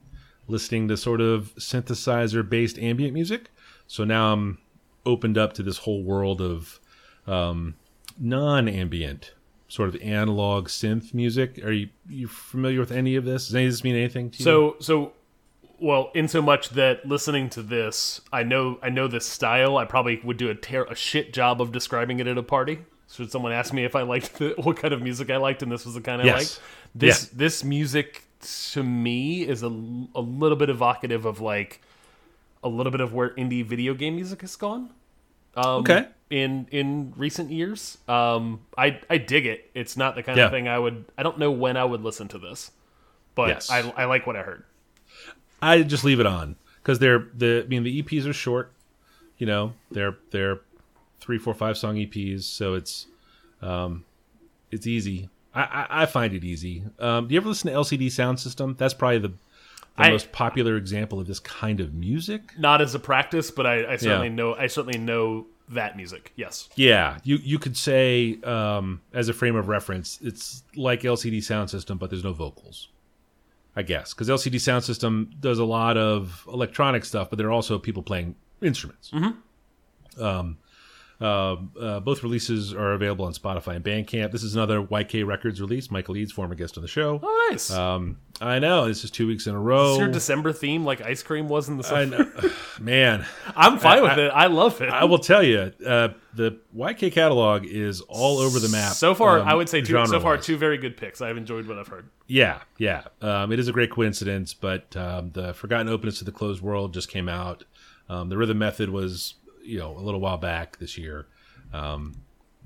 listening 0.46 0.88
to 0.88 0.96
sort 0.96 1.20
of 1.20 1.54
synthesizer 1.56 2.48
based 2.48 2.78
ambient 2.78 3.14
music. 3.14 3.50
So 3.88 4.04
now 4.04 4.32
I'm 4.32 4.58
opened 5.04 5.36
up 5.36 5.54
to 5.54 5.62
this 5.64 5.78
whole 5.78 6.02
world 6.04 6.40
of 6.40 6.78
um, 7.26 7.74
non 8.18 8.68
ambient 8.68 9.32
sort 9.66 9.88
of 9.88 10.00
analog 10.00 10.68
synth 10.68 11.12
music. 11.12 11.62
Are 11.64 11.72
you 11.72 11.88
you 12.08 12.28
familiar 12.28 12.78
with 12.80 12.92
any 12.92 13.16
of 13.16 13.24
this? 13.24 13.46
Does 13.46 13.54
any 13.56 13.64
of 13.66 13.72
this 13.72 13.82
mean 13.84 13.96
anything 13.96 14.30
to 14.30 14.38
you? 14.38 14.44
So 14.44 14.76
so 14.80 15.12
well, 15.80 16.10
in 16.14 16.26
so 16.28 16.42
much 16.42 16.70
that 16.70 17.06
listening 17.06 17.48
to 17.50 17.62
this, 17.62 18.20
I 18.32 18.42
know 18.42 18.78
I 18.82 18.88
know 18.90 19.08
this 19.08 19.26
style. 19.26 19.76
I 19.76 19.84
probably 19.84 20.20
would 20.22 20.36
do 20.36 20.50
a 20.50 20.82
a 20.90 20.94
shit 20.94 21.32
job 21.32 21.60
of 21.60 21.72
describing 21.72 22.20
it 22.20 22.26
at 22.26 22.38
a 22.38 22.42
party. 22.42 22.78
Should 23.10 23.30
someone 23.32 23.52
ask 23.52 23.72
me 23.72 23.84
if 23.84 23.96
I 23.96 24.02
liked 24.02 24.34
the, 24.38 24.54
what 24.58 24.76
kind 24.76 24.92
of 24.92 25.00
music 25.00 25.30
I 25.30 25.38
liked, 25.38 25.62
and 25.62 25.72
this 25.72 25.86
was 25.86 25.94
the 25.94 26.02
kind 26.02 26.20
I 26.20 26.26
Yes. 26.26 26.36
liked, 26.36 26.60
this 26.94 27.24
Yeah. 27.32 27.38
this 27.38 27.64
music 27.64 28.24
to 28.74 28.82
me 28.82 29.42
is 29.42 29.62
a, 29.62 29.66
a 29.68 30.20
little 30.20 30.56
bit 30.56 30.68
evocative 30.68 31.24
of 31.24 31.40
like 31.40 31.80
a 32.62 32.68
little 32.68 32.90
bit 32.92 33.00
of 33.00 33.12
where 33.14 33.30
indie 33.30 33.64
video 33.64 33.94
game 33.94 34.16
music 34.16 34.40
has 34.42 34.56
gone. 34.56 34.90
Um, 35.56 35.80
Okay. 35.82 36.06
In 36.30 36.66
in 36.70 37.14
recent 37.16 37.50
years, 37.50 37.96
um, 38.06 38.60
I 38.76 39.00
I 39.08 39.16
dig 39.16 39.46
it. 39.46 39.70
It's 39.74 39.96
not 39.96 40.14
the 40.14 40.22
kind 40.22 40.36
Yeah. 40.36 40.46
of 40.46 40.50
thing 40.50 40.68
I 40.68 40.78
would. 40.78 41.06
I 41.16 41.22
don't 41.22 41.38
know 41.38 41.50
when 41.50 41.76
I 41.78 41.84
would 41.84 42.02
listen 42.02 42.28
to 42.28 42.38
this, 42.38 42.70
but 43.34 43.48
Yes. 43.48 43.70
I 43.70 43.78
I 43.96 44.04
like 44.04 44.26
what 44.26 44.36
I 44.36 44.42
heard. 44.42 44.64
I 45.62 45.82
just 45.82 46.04
leave 46.04 46.20
it 46.20 46.26
on 46.26 46.56
because 46.82 46.98
they're 46.98 47.26
the. 47.34 47.62
I 47.64 47.68
mean, 47.68 47.82
the 47.82 48.02
EPs 48.02 48.26
are 48.26 48.34
short. 48.34 48.72
You 49.38 49.46
know, 49.46 49.72
they're 49.90 50.16
they're 50.30 50.60
three, 51.18 51.38
four, 51.38 51.54
five 51.54 51.78
song 51.78 51.96
EPs, 51.96 52.42
so 52.42 52.74
it's 52.74 53.06
um, 53.62 54.04
it's 54.70 54.86
easy. 54.86 55.30
I, 55.54 55.62
I, 55.62 56.02
I 56.02 56.06
find 56.06 56.34
it 56.34 56.44
easy. 56.44 56.82
Um, 56.98 57.26
do 57.26 57.34
you 57.34 57.40
ever 57.40 57.48
listen 57.48 57.72
to 57.72 57.76
LCD 57.78 58.10
Sound 58.12 58.38
System? 58.38 58.74
That's 58.78 58.92
probably 58.94 59.18
the 59.18 59.32
the 59.98 60.04
I- 60.04 60.10
most 60.10 60.32
popular 60.32 60.76
example 60.76 61.20
of 61.20 61.26
this 61.26 61.40
kind 61.40 61.80
of 61.80 61.92
music. 61.94 62.52
not 62.58 62.80
as 62.80 62.94
a 62.94 62.98
practice, 62.98 63.50
but 63.50 63.66
I, 63.66 63.92
I 63.92 63.96
certainly 63.96 64.28
Yeah. 64.28 64.34
know 64.34 64.54
I 64.54 64.66
certainly 64.68 64.98
know 64.98 65.46
that 65.70 65.96
music. 65.98 66.32
Yes. 66.36 66.68
Yeah, 66.76 67.18
you 67.24 67.36
you 67.42 67.58
could 67.58 67.76
say 67.76 68.38
um, 68.42 69.02
as 69.12 69.28
a 69.28 69.34
frame 69.34 69.54
of 69.56 69.68
reference, 69.68 70.18
it's 70.22 70.62
like 70.74 71.02
LCD 71.02 71.42
Sound 71.42 71.68
System, 71.68 71.98
but 71.98 72.08
there's 72.10 72.24
no 72.24 72.32
vocals. 72.32 72.88
I 73.76 73.82
guess 73.82 74.12
because 74.14 74.28
LCD 74.28 74.58
Sound 74.60 74.82
System 74.84 75.30
does 75.40 75.58
a 75.58 75.64
lot 75.64 75.96
of 75.96 76.44
electronic 76.52 77.04
stuff, 77.04 77.28
but 77.30 77.36
there 77.38 77.46
are 77.48 77.52
also 77.52 77.78
people 77.78 78.02
playing 78.02 78.34
instruments. 78.62 79.12
Um, 80.20 80.58
uh, 81.20 81.56
uh, 81.80 82.00
both 82.00 82.22
releases 82.22 82.72
are 82.72 82.92
available 82.92 83.24
on 83.24 83.32
Spotify 83.32 83.74
and 83.76 83.84
Bandcamp. 83.84 84.30
This 84.30 84.44
is 84.44 84.54
another 84.54 84.80
YK 84.82 85.26
Records 85.26 85.60
release. 85.60 85.90
Michael 85.90 86.16
Eads, 86.16 86.30
former 86.30 86.54
guest 86.54 86.76
on 86.78 86.82
the 86.82 86.88
show. 86.88 87.18
Oh, 87.22 87.48
nice. 87.50 87.70
Um, 87.72 88.18
I 88.40 88.60
know 88.60 88.86
this 88.86 89.02
is 89.02 89.10
two 89.10 89.26
weeks 89.26 89.48
in 89.48 89.54
a 89.56 89.58
row. 89.60 89.94
Is 89.94 89.98
your 89.98 90.08
December 90.08 90.52
theme 90.52 90.84
like 90.84 91.00
ice 91.00 91.24
cream 91.24 91.48
was 91.48 91.68
in 91.68 91.76
the 91.76 91.84
I 91.84 92.04
summer? 92.04 92.32
man, 92.80 93.26
I'm 93.56 93.78
fine 93.78 94.02
with 94.02 94.12
I- 94.12 94.26
it. 94.26 94.28
I 94.28 94.46
love 94.46 94.80
it. 94.80 94.90
I 94.90 95.04
will 95.04 95.18
tell 95.18 95.42
you, 95.42 95.72
uh, 95.84 96.08
the 96.34 96.58
YK 96.76 97.10
catalog 97.12 97.64
is 97.66 98.00
all 98.02 98.38
over 98.38 98.60
the 98.60 98.68
map. 98.68 98.92
so 98.92 99.12
far, 99.12 99.40
um, 99.40 99.48
I 99.48 99.54
would 99.54 99.68
say 99.68 99.80
two, 99.80 100.06
so 100.06 100.20
far 100.20 100.36
two 100.38 100.56
very 100.56 100.78
good 100.78 100.96
picks. 100.96 101.20
I've 101.20 101.36
enjoyed 101.36 101.66
what 101.66 101.78
I've 101.80 101.88
heard. 101.88 102.08
Yeah, 102.28 102.60
yeah. 102.76 103.04
Um, 103.22 103.50
it 103.50 103.58
is 103.58 103.66
a 103.66 103.72
great 103.72 103.90
coincidence, 103.90 104.54
but 104.54 104.94
um, 104.96 105.30
the 105.32 105.52
Forgotten 105.54 105.88
Openness 105.88 106.18
to 106.18 106.24
the 106.24 106.30
Closed 106.30 106.62
World 106.62 106.94
just 106.94 107.08
came 107.08 107.28
out. 107.28 107.64
Um, 108.08 108.28
the 108.28 108.36
Rhythm 108.36 108.58
Method 108.58 108.90
was, 108.90 109.34
you 109.68 109.78
know, 109.78 109.96
a 109.96 110.00
little 110.00 110.20
while 110.20 110.38
back 110.38 110.78
this 110.78 110.96
year, 110.96 111.26
um, 111.74 112.14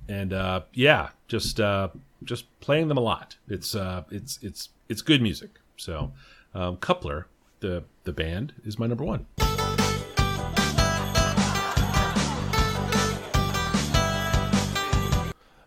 and 0.09 0.33
uh, 0.33 0.63
yeah, 0.73 1.11
just 1.27 1.61
uh, 1.61 1.89
just 2.23 2.45
playing 2.61 2.89
them 2.89 2.97
a 2.97 3.01
lot. 3.01 3.37
It's 3.49 3.75
uh, 3.75 4.05
it's 4.11 4.39
it's 4.41 4.69
it's 4.89 5.03
good 5.03 5.21
music. 5.21 5.59
So, 5.77 6.13
um, 6.55 6.77
Coupler, 6.77 7.27
the 7.61 7.85
the 8.05 8.13
band, 8.13 8.55
is 8.65 8.79
my 8.79 8.87
number 8.87 9.05
one. 9.05 9.27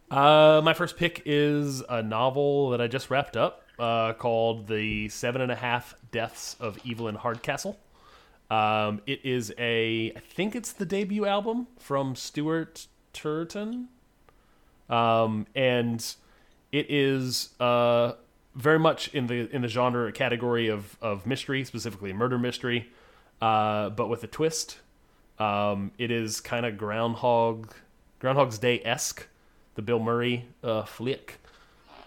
Uh, 0.10 0.62
my 0.64 0.74
first 0.74 0.96
pick 0.96 1.22
is 1.26 1.82
a 1.90 2.02
novel 2.02 2.70
that 2.70 2.80
I 2.80 2.88
just 2.88 3.10
wrapped 3.10 3.36
up 3.36 3.64
uh, 3.78 4.14
called 4.14 4.68
The 4.68 5.10
Seven 5.10 5.42
and 5.42 5.52
a 5.52 5.56
Half 5.56 5.96
Deaths 6.12 6.56
of 6.62 6.80
Evelyn 6.90 7.16
Hardcastle. 7.16 7.78
Um, 8.50 9.02
it 9.08 9.22
is 9.24 9.54
a, 9.58 10.14
I 10.16 10.20
think 10.20 10.56
it's 10.56 10.72
the 10.72 10.86
debut 10.86 11.26
album 11.26 11.68
from 11.80 12.16
Stuart 12.16 12.88
Turton. 13.14 13.88
Um, 14.90 15.48
and 15.56 16.06
it 16.72 16.86
is 16.90 17.50
uh, 17.60 18.14
very 18.54 18.78
much 18.78 19.08
in 19.14 19.28
the 19.28 19.54
in 19.54 19.62
the 19.62 19.68
genre 19.68 20.12
category 20.12 20.68
of, 20.68 20.98
of 21.02 21.26
mystery, 21.26 21.64
specifically 21.64 22.14
murder 22.14 22.38
mystery, 22.38 22.90
uh, 23.42 23.90
but 23.90 24.10
with 24.10 24.24
a 24.24 24.28
twist. 24.28 24.78
Um, 25.40 25.92
it 25.98 26.12
is 26.12 26.40
kind 26.40 26.66
of 26.66 26.78
Groundhog 26.78 27.74
Groundhog's 28.20 28.58
Day 28.58 28.82
esque, 28.86 29.28
the 29.76 29.82
Bill 29.82 30.00
Murray 30.00 30.46
uh, 30.64 30.84
flick. 30.84 31.40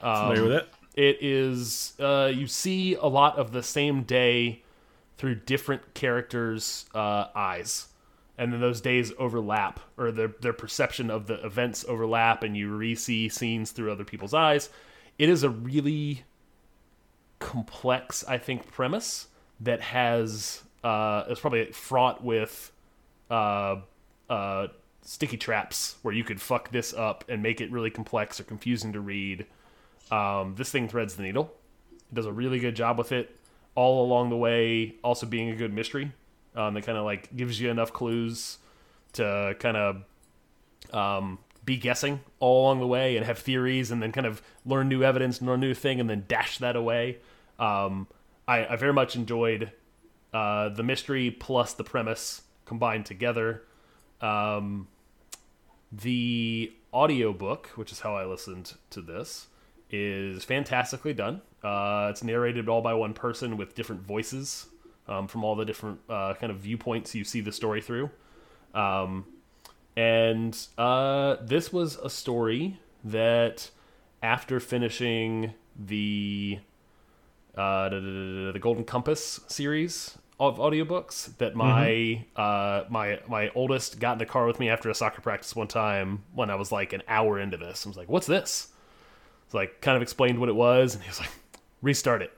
Familiar 0.01 0.43
with 0.45 0.53
it? 0.53 0.69
It 0.95 1.19
is 1.21 1.95
uh, 1.99 2.31
you 2.33 2.47
see 2.47 2.95
a 2.95 3.07
lot 3.07 3.39
of 3.39 3.53
the 3.53 3.63
same 3.63 4.03
day 4.05 4.63
through 5.19 5.35
different 5.35 5.95
characters' 5.95 6.87
uh, 6.95 7.27
eyes, 7.35 7.89
and 8.39 8.53
then 8.53 8.61
those 8.61 8.81
days 8.81 9.13
overlap, 9.19 9.81
or 9.99 10.13
their 10.13 10.29
their 10.41 10.53
perception 10.53 11.11
of 11.11 11.27
the 11.27 11.45
events 11.45 11.85
overlap, 11.89 12.43
and 12.43 12.57
you 12.57 12.75
re-see 12.75 13.29
scenes 13.29 13.73
through 13.73 13.93
other 13.93 14.05
people's 14.05 14.33
eyes. 14.33 14.71
It 15.19 15.29
is 15.29 15.43
a 15.43 15.51
really 15.51 16.23
complex, 17.41 18.25
I 18.27 18.39
think, 18.39 18.71
premise 18.71 19.27
that 19.61 19.81
has 19.81 20.63
uh, 20.85 21.25
it's 21.29 21.41
probably 21.41 21.73
fraught 21.73 22.23
with 22.23 22.73
uh, 23.29 23.77
uh, 24.31 24.69
sticky 25.03 25.37
traps 25.37 25.97
where 26.03 26.15
you 26.15 26.23
could 26.23 26.41
fuck 26.41 26.71
this 26.71 26.95
up 26.95 27.25
and 27.29 27.43
make 27.43 27.61
it 27.61 27.71
really 27.73 27.91
complex 27.91 28.39
or 28.39 28.45
confusing 28.45 28.93
to 28.93 29.01
read. 29.01 29.47
Um, 30.11 30.55
this 30.57 30.71
thing 30.71 30.89
threads 30.89 31.17
the 31.17 31.25
needle. 31.25 31.53
It 31.91 32.15
does 32.15 32.27
a 32.27 32.33
really 32.33 32.61
good 32.61 32.77
job 32.77 32.97
with 32.97 33.11
it 33.13 33.38
all 33.79 34.05
along 34.05 34.29
the 34.29 34.37
way. 34.37 34.97
Also 35.05 35.25
being 35.25 35.51
a 35.51 35.55
good 35.55 35.73
mystery 35.73 36.11
um, 36.57 36.75
that 36.75 36.83
kind 36.83 36.99
of 36.99 37.05
like 37.05 37.35
gives 37.37 37.61
you 37.61 37.71
enough 37.71 37.93
clues 37.93 38.59
to 39.13 39.55
kind 39.61 39.77
of 39.77 40.03
um, 40.93 41.39
be 41.65 41.77
guessing 41.77 42.19
all 42.41 42.65
along 42.65 42.81
the 42.81 42.89
way 42.89 43.17
and 43.17 43.25
have 43.25 43.39
theories 43.39 43.93
and 43.93 44.03
then 44.03 44.11
kind 44.11 44.27
of 44.27 44.43
learn 44.67 44.89
new 44.89 45.05
evidence, 45.05 45.41
learn 45.41 45.61
new 45.61 45.75
thing, 45.75 46.01
and 46.01 46.11
then 46.11 46.25
dash 46.27 46.59
that 46.59 46.75
away. 46.75 47.19
Um, 47.61 48.09
I, 48.49 48.67
I 48.67 48.75
very 48.75 48.93
much 48.93 49.15
enjoyed 49.15 49.71
uh, 50.35 50.71
the 50.71 50.83
mystery 50.83 51.31
plus 51.31 51.73
the 51.73 51.85
premise 51.85 52.43
combined 52.65 53.07
together. 53.07 53.63
Um, 54.21 54.89
the 55.93 56.73
audiobook, 56.93 57.69
which 57.77 57.93
is 57.93 58.01
how 58.01 58.17
I 58.17 58.25
listened 58.25 58.75
to 58.91 59.01
this, 59.01 59.47
is 59.89 60.43
fantastically 60.43 61.15
done. 61.15 61.43
Uh, 61.63 62.09
it's 62.11 62.23
narrated 62.23 62.69
all 62.69 62.81
by 62.81 62.95
one 62.95 63.13
person 63.15 63.57
with 63.57 63.75
different 63.75 64.03
voices 64.03 64.67
um, 65.09 65.27
from 65.27 65.45
all 65.45 65.57
the 65.57 65.65
different 65.65 65.99
uh, 66.09 66.35
kind 66.35 66.51
of 66.53 66.59
viewpoints 66.59 67.15
you 67.15 67.25
see 67.25 67.41
the 67.41 67.53
story 67.53 67.81
through. 67.81 68.11
Um, 68.75 69.25
and 69.97 70.57
uh, 70.77 71.37
this 71.43 71.73
was 71.73 71.97
a 71.97 72.11
story 72.11 72.79
that, 73.05 73.71
after 74.23 74.61
finishing 74.61 75.55
the 75.77 76.59
uh, 77.57 77.89
the, 77.89 78.01
the, 78.01 78.51
the 78.53 78.59
Golden 78.61 78.85
Compass 78.85 79.41
series 79.49 80.17
of 80.39 80.59
audiobooks 80.59 81.37
that 81.39 81.57
my 81.57 82.25
uh, 82.37 82.85
my 82.89 83.19
my 83.27 83.51
oldest 83.57 83.99
got 83.99 84.13
in 84.13 84.19
the 84.19 84.27
car 84.27 84.47
with 84.47 84.61
me 84.61 84.69
after 84.69 84.89
a 84.89 84.95
soccer 84.95 85.21
practice 85.21 85.57
one 85.57 85.67
time 85.67 86.23
when 86.33 86.51
I 86.51 86.55
was 86.55 86.71
like 86.71 86.93
an 86.93 87.03
hour 87.09 87.41
into 87.41 87.57
this. 87.57 87.85
I 87.85 87.89
was 87.89 87.97
like, 87.97 88.09
"What's 88.09 88.29
this?" 88.29 88.69
It's 89.47 89.55
like 89.55 89.81
kind 89.81 89.97
of 89.97 90.03
explained 90.03 90.39
what 90.39 90.49
it 90.49 90.55
was, 90.55 90.95
and 90.95 91.03
he 91.03 91.09
was 91.09 91.19
like, 91.19 91.31
"Restart 91.83 92.23
it." 92.23 92.33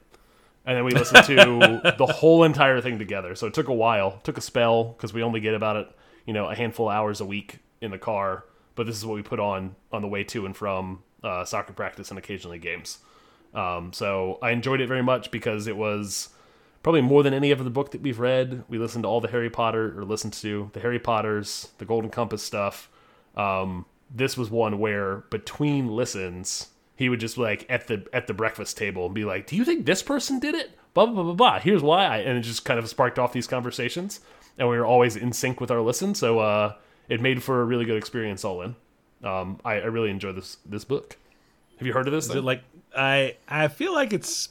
And 0.66 0.76
then 0.76 0.84
we 0.84 0.92
listened 0.92 1.24
to 1.24 1.94
the 1.98 2.06
whole 2.06 2.44
entire 2.44 2.80
thing 2.80 2.98
together. 2.98 3.34
So 3.34 3.46
it 3.46 3.54
took 3.54 3.68
a 3.68 3.74
while, 3.74 4.20
took 4.22 4.38
a 4.38 4.42
spell 4.42 4.84
because 4.84 5.12
we 5.12 5.22
only 5.22 5.40
get 5.40 5.54
about 5.54 5.76
it, 5.76 5.88
you 6.26 6.32
know, 6.32 6.48
a 6.48 6.54
handful 6.54 6.88
of 6.88 6.94
hours 6.94 7.20
a 7.20 7.24
week 7.24 7.58
in 7.80 7.90
the 7.90 7.98
car. 7.98 8.44
But 8.74 8.86
this 8.86 8.96
is 8.96 9.04
what 9.04 9.14
we 9.14 9.22
put 9.22 9.40
on 9.40 9.74
on 9.92 10.02
the 10.02 10.08
way 10.08 10.24
to 10.24 10.46
and 10.46 10.56
from 10.56 11.02
uh, 11.22 11.44
soccer 11.44 11.72
practice 11.72 12.10
and 12.10 12.18
occasionally 12.18 12.58
games. 12.58 12.98
Um, 13.54 13.92
so 13.92 14.38
I 14.42 14.50
enjoyed 14.50 14.80
it 14.80 14.86
very 14.86 15.02
much 15.02 15.30
because 15.30 15.66
it 15.66 15.76
was 15.76 16.28
probably 16.82 17.00
more 17.00 17.22
than 17.22 17.34
any 17.34 17.52
other 17.52 17.68
book 17.68 17.90
that 17.92 18.00
we've 18.00 18.20
read. 18.20 18.64
We 18.68 18.78
listened 18.78 19.04
to 19.04 19.08
all 19.08 19.20
the 19.20 19.28
Harry 19.28 19.50
Potter 19.50 19.98
or 19.98 20.04
listened 20.04 20.32
to 20.34 20.70
the 20.72 20.80
Harry 20.80 20.98
Potters, 20.98 21.68
the 21.78 21.84
Golden 21.84 22.10
Compass 22.10 22.42
stuff. 22.42 22.88
Um, 23.36 23.86
this 24.14 24.36
was 24.36 24.50
one 24.50 24.78
where 24.78 25.18
between 25.30 25.88
listens, 25.88 26.68
he 27.00 27.08
would 27.08 27.18
just 27.18 27.38
like 27.38 27.64
at 27.70 27.86
the 27.86 28.06
at 28.12 28.26
the 28.26 28.34
breakfast 28.34 28.76
table 28.76 29.06
and 29.06 29.14
be 29.14 29.24
like, 29.24 29.46
"Do 29.46 29.56
you 29.56 29.64
think 29.64 29.86
this 29.86 30.02
person 30.02 30.38
did 30.38 30.54
it?" 30.54 30.72
Blah 30.92 31.06
blah 31.06 31.14
blah 31.14 31.22
blah. 31.22 31.32
blah. 31.32 31.58
Here's 31.58 31.82
why, 31.82 32.04
I, 32.04 32.18
and 32.18 32.36
it 32.36 32.42
just 32.42 32.66
kind 32.66 32.78
of 32.78 32.86
sparked 32.90 33.18
off 33.18 33.32
these 33.32 33.46
conversations, 33.46 34.20
and 34.58 34.68
we 34.68 34.76
were 34.76 34.84
always 34.84 35.16
in 35.16 35.32
sync 35.32 35.62
with 35.62 35.70
our 35.70 35.80
listen. 35.80 36.14
So 36.14 36.40
uh, 36.40 36.74
it 37.08 37.22
made 37.22 37.42
for 37.42 37.62
a 37.62 37.64
really 37.64 37.86
good 37.86 37.96
experience 37.96 38.44
all 38.44 38.60
in. 38.60 38.76
Um, 39.24 39.58
I, 39.64 39.76
I 39.76 39.86
really 39.86 40.10
enjoy 40.10 40.32
this 40.32 40.58
this 40.66 40.84
book. 40.84 41.16
Have 41.78 41.86
you 41.86 41.94
heard 41.94 42.06
of 42.06 42.12
this? 42.12 42.28
Is 42.28 42.34
it 42.34 42.44
like 42.44 42.62
I 42.94 43.36
I 43.48 43.68
feel 43.68 43.94
like 43.94 44.12
it's 44.12 44.50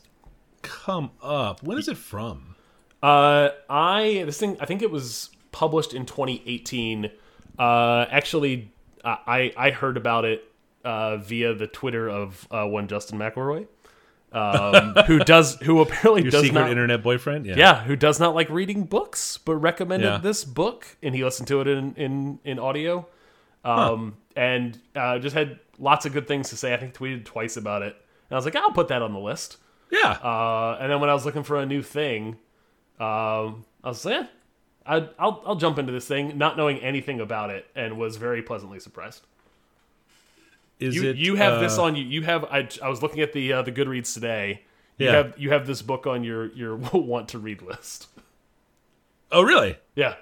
come 0.63 1.11
up. 1.21 1.61
When 1.61 1.77
is 1.77 1.87
it 1.87 1.97
from? 1.97 2.55
Uh, 3.03 3.49
I 3.69 4.23
this 4.25 4.39
thing 4.39 4.57
I 4.59 4.65
think 4.65 4.81
it 4.81 4.89
was 4.89 5.29
published 5.51 5.93
in 5.93 6.07
2018. 6.07 7.11
Uh, 7.59 8.05
actually, 8.09 8.71
I 9.05 9.53
I 9.55 9.69
heard 9.69 9.97
about 9.97 10.25
it 10.25 10.48
uh, 10.89 11.17
via 11.17 11.53
the 11.53 11.67
Twitter 11.67 12.09
of 12.09 12.47
uh, 12.51 12.65
one 12.65 12.87
Justin 12.87 13.19
McElroy, 13.19 13.67
um, 14.31 14.93
who 15.07 15.19
does 15.19 15.55
who 15.61 15.81
apparently 15.81 16.23
Your 16.23 16.31
does 16.31 16.43
secret 16.43 16.61
not 16.61 16.69
internet 16.71 17.01
boyfriend? 17.03 17.45
Yeah. 17.45 17.55
yeah 17.57 17.83
who 17.83 17.95
does 17.95 18.19
not 18.19 18.35
like 18.35 18.49
reading 18.49 18.83
books 18.83 19.37
but 19.37 19.55
recommended 19.55 20.05
Yeah. 20.07 20.17
this 20.17 20.43
book 20.45 20.85
and 21.03 21.15
he 21.15 21.23
listened 21.23 21.47
to 21.49 21.61
it 21.61 21.67
in 21.67 21.93
in 21.95 22.39
in 22.43 22.59
audio, 22.59 23.07
um, 23.63 24.17
and 24.35 24.77
uh, 24.95 25.19
just 25.19 25.35
had 25.35 25.59
lots 25.77 26.05
of 26.05 26.13
good 26.13 26.27
things 26.27 26.49
to 26.49 26.55
say. 26.57 26.73
I 26.73 26.77
think 26.77 26.93
tweeted 26.93 27.25
twice 27.25 27.57
about 27.57 27.81
it, 27.81 27.93
and 28.29 28.31
I 28.31 28.35
was 28.35 28.45
like, 28.45 28.55
I'll 28.55 28.71
put 28.71 28.87
that 28.89 29.01
on 29.01 29.13
the 29.13 29.19
list. 29.19 29.57
Yeah. 29.91 30.11
Uh, 30.23 30.77
and 30.79 30.91
then 30.91 30.99
when 30.99 31.09
I 31.09 31.13
was 31.13 31.25
looking 31.25 31.43
for 31.43 31.57
a 31.57 31.65
new 31.65 31.81
thing, 31.81 32.37
um, 32.99 33.65
I 33.83 33.89
was 33.89 34.05
like, 34.05 34.15
eh, 34.21 34.27
I, 34.85 34.95
I'll, 35.17 35.41
I'll 35.47 35.55
jump 35.55 35.79
into 35.79 35.91
this 35.91 36.07
thing, 36.07 36.37
not 36.37 36.57
knowing 36.57 36.77
anything 36.79 37.19
about 37.19 37.49
it, 37.49 37.65
and 37.75 37.97
was 37.97 38.17
very 38.17 38.43
pleasantly 38.43 38.79
surprised. 38.79 39.25
Is 40.79 40.95
You, 40.95 41.09
it 41.09 41.17
you 41.17 41.35
have 41.35 41.53
uh, 41.53 41.59
this 41.61 41.77
on 41.77 41.95
you. 41.95 42.03
You 42.03 42.21
have. 42.23 42.45
I, 42.45 42.67
I 42.83 42.89
was 42.89 43.01
looking 43.01 43.19
at 43.21 43.33
the 43.33 43.53
uh, 43.53 43.61
the 43.63 43.71
Goodreads 43.71 44.13
today. 44.13 44.63
You 44.97 45.05
Yeah. 45.07 45.11
have 45.13 45.33
you 45.37 45.49
have 45.51 45.67
this 45.67 45.81
book 45.81 46.07
on 46.07 46.23
your 46.23 46.47
your 46.53 46.75
want 46.93 47.29
to 47.29 47.39
read 47.39 47.61
list. 47.61 48.07
Oh, 49.31 49.41
really? 49.43 49.77
Yeah, 49.95 50.15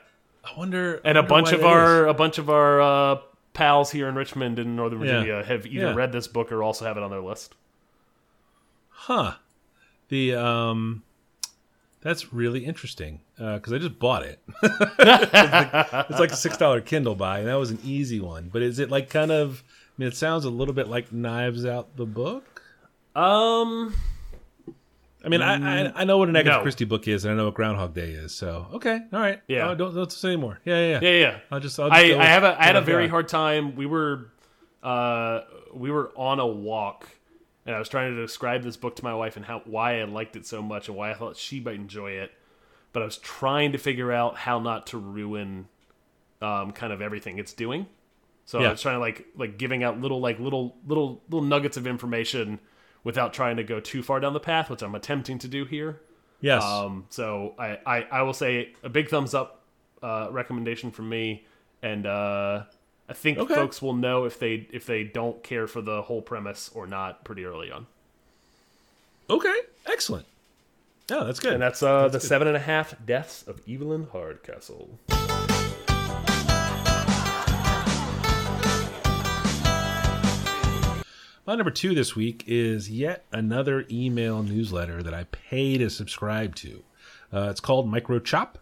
I 0.43 0.58
wonder. 0.58 0.96
and 1.06 1.17
I 1.17 1.22
a 1.22 1.24
wonder 1.28 1.52
bunch 1.52 1.54
of 1.54 1.65
our 1.65 2.06
is. 2.08 2.12
a 2.12 2.13
bunch 2.13 2.38
of 2.39 2.50
our 2.50 2.82
uh, 2.82 3.17
pals 3.54 3.89
here 3.91 4.08
in 4.10 4.15
Richmond 4.15 4.60
and 4.60 4.76
Northern 4.76 5.00
Yeah. 5.02 5.20
Virginia 5.20 5.43
have 5.43 5.65
either 5.65 5.88
Yeah. 5.88 5.93
read 5.96 6.12
this 6.12 6.28
book 6.28 6.52
or 6.52 6.62
also 6.63 6.86
have 6.86 6.98
it 6.98 7.04
on 7.04 7.10
their 7.12 7.22
list. 7.22 7.56
Huh. 8.89 9.34
The 10.10 10.36
um 10.36 11.04
that's 12.02 12.32
really 12.34 12.63
interesting 12.65 13.22
because 13.38 13.74
I 13.74 13.78
just 13.80 14.00
bought 14.00 14.24
it. 14.24 14.39
it's 14.63 16.20
like 16.20 16.32
a 16.32 16.36
six 16.36 16.58
dollar 16.58 16.80
Kindle 16.82 17.15
buy, 17.15 17.39
and 17.39 17.48
that 17.48 17.56
was 17.56 17.72
an 17.72 17.80
easy 17.84 18.20
one. 18.20 18.50
But 18.52 18.62
is 18.62 18.80
it 18.80 18.89
like 18.91 19.10
kind 19.10 19.32
of? 19.32 19.63
I 19.97 20.01
mean, 20.03 20.07
it 20.10 20.15
sounds 20.15 20.45
a 20.45 20.49
little 20.49 20.73
bit 20.73 20.88
like 20.88 21.12
Knives 21.12 21.65
Out 21.65 21.95
the 21.97 22.05
book. 22.05 22.62
Um, 23.15 23.95
I 25.25 25.29
mean, 25.29 25.41
I, 25.41 25.88
I 25.88 26.01
I 26.01 26.03
know 26.03 26.19
what 26.19 26.29
an 26.29 26.36
Agatha 26.36 26.57
No. 26.57 26.62
Christie 26.62 26.86
book 26.86 27.07
is, 27.07 27.25
and 27.25 27.33
I 27.33 27.38
know 27.38 27.45
what 27.45 27.55
Groundhog 27.55 27.95
Day 27.95 28.12
is. 28.12 28.33
So 28.33 28.67
okay, 28.73 28.99
all 29.12 29.19
right, 29.19 29.41
Yeah. 29.47 29.69
Oh, 29.69 29.75
don't 29.75 29.95
don't 29.95 30.12
say 30.12 30.29
anymore. 30.29 30.60
Yeah, 30.65 30.79
yeah, 30.79 30.99
yeah, 31.01 31.10
yeah. 31.19 31.39
I'll 31.51 31.60
just 31.60 31.79
I'll 31.79 31.89
just 31.89 31.99
I, 31.99 32.19
I 32.19 32.25
have 32.25 32.43
a 32.43 32.62
I 32.62 32.65
had 32.65 32.75
a 32.75 32.81
very 32.81 33.05
got. 33.07 33.12
hard 33.12 33.27
time. 33.27 33.75
We 33.75 33.88
were 33.88 34.29
uh 34.83 35.41
we 35.73 35.89
were 35.89 36.12
on 36.15 36.39
a 36.39 36.45
walk 36.45 37.10
and 37.65 37.75
I 37.75 37.79
was 37.79 37.89
trying 37.89 38.13
to 38.15 38.21
describe 38.21 38.62
this 38.62 38.77
book 38.77 38.95
to 38.97 39.03
my 39.03 39.15
wife 39.15 39.36
and 39.36 39.45
how 39.45 39.63
why 39.65 39.99
I 39.99 40.03
liked 40.03 40.36
it 40.36 40.45
so 40.45 40.62
much 40.62 40.88
and 40.88 40.95
why 40.95 41.10
I 41.10 41.15
thought 41.15 41.36
she 41.38 41.60
might 41.60 41.75
enjoy 41.75 42.12
it. 42.12 42.31
But 42.93 43.01
I 43.01 43.05
was 43.05 43.17
trying 43.17 43.71
to 43.71 43.79
figure 43.79 44.12
out 44.12 44.38
how 44.38 44.60
not 44.60 44.86
to 44.88 44.99
ruin 44.99 45.67
um 46.39 46.71
kind 46.71 46.93
of 46.93 47.01
everything 47.01 47.39
it's 47.39 47.53
doing. 47.53 47.88
So 48.47 48.60
I 48.60 48.71
was 48.71 48.81
trying 48.81 48.95
to 48.95 48.99
like 48.99 49.27
like 49.36 49.57
giving 49.60 49.83
out 49.83 50.01
little 50.01 50.19
like 50.19 50.39
little 50.39 50.75
little 50.88 51.21
little 51.29 51.45
nuggets 51.47 51.77
of 51.77 51.86
information 51.86 52.60
without 53.03 53.33
trying 53.33 53.57
to 53.57 53.63
go 53.63 53.79
too 53.79 54.01
far 54.01 54.19
down 54.19 54.33
the 54.33 54.39
path, 54.39 54.69
which 54.69 54.81
I'm 54.81 54.95
attempting 54.95 55.38
to 55.39 55.47
do 55.47 55.63
here. 55.65 55.99
Yes. 56.41 56.63
Um, 56.63 57.05
so 57.10 57.53
I, 57.60 57.77
I, 57.86 58.01
I 58.12 58.21
will 58.23 58.33
say 58.33 58.73
a 58.83 58.89
big 58.89 59.10
thumbs 59.10 59.33
up 59.33 59.62
uh, 60.01 60.27
recommendation 60.31 60.91
from 60.91 61.10
me, 61.10 61.45
and 61.81 62.05
uh, 62.05 62.63
I 63.10 63.13
think 63.13 63.38
Okay. 63.38 63.53
folks 63.55 63.81
will 63.81 63.93
know 63.95 64.25
if 64.25 64.39
they 64.39 64.67
if 64.71 64.86
they 64.86 65.03
don't 65.03 65.41
care 65.43 65.67
for 65.67 65.81
the 65.81 66.01
whole 66.03 66.21
premise 66.21 66.69
or 66.73 66.88
not 66.88 67.23
pretty 67.23 67.43
early 67.45 67.69
on. 67.71 67.86
okay. 69.29 69.55
Excellent. 69.88 70.25
Yeah, 71.10 71.23
that's 71.23 71.39
good. 71.39 71.53
And 71.53 71.62
that's 71.62 71.81
uh, 71.83 72.07
the 72.10 72.19
seven 72.19 72.47
and 72.47 72.57
a 72.57 72.62
half 72.62 72.93
deaths 73.05 73.43
of 73.43 73.62
Evelyn 73.67 74.07
Hardcastle. 74.12 74.99
My 81.47 81.55
number 81.55 81.71
two 81.71 81.95
this 81.95 82.13
week 82.13 82.43
is 82.45 82.91
yet 82.91 83.23
another 83.31 83.86
email 83.89 84.43
newsletter 84.43 85.01
that 85.01 85.13
I 85.13 85.23
pay 85.31 85.77
to 85.77 85.89
subscribe 85.89 86.55
to. 86.55 86.83
Uh, 87.31 87.47
it's 87.49 87.62
called 87.62 87.89
Microchop. 87.89 88.55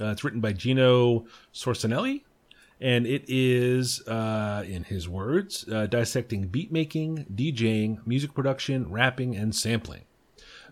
Uh, 0.00 0.06
it's 0.06 0.24
written 0.24 0.40
by 0.40 0.52
Gino 0.52 1.24
Sorcinelli, 1.54 2.22
and 2.80 3.06
it 3.06 3.24
is, 3.28 4.04
uh, 4.08 4.64
in 4.66 4.82
his 4.82 5.08
words, 5.08 5.68
uh, 5.68 5.86
dissecting 5.86 6.48
beat 6.48 6.72
making, 6.72 7.26
DJing, 7.32 8.04
music 8.04 8.34
production, 8.34 8.90
rapping, 8.90 9.36
and 9.36 9.54
sampling. 9.54 10.02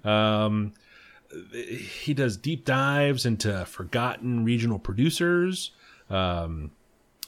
Um, 0.03 0.73
he 1.53 2.13
does 2.15 2.37
deep 2.37 2.65
dives 2.65 3.25
into 3.25 3.65
forgotten 3.65 4.45
regional 4.45 4.81
producers, 4.81 5.71
um, 6.09 6.73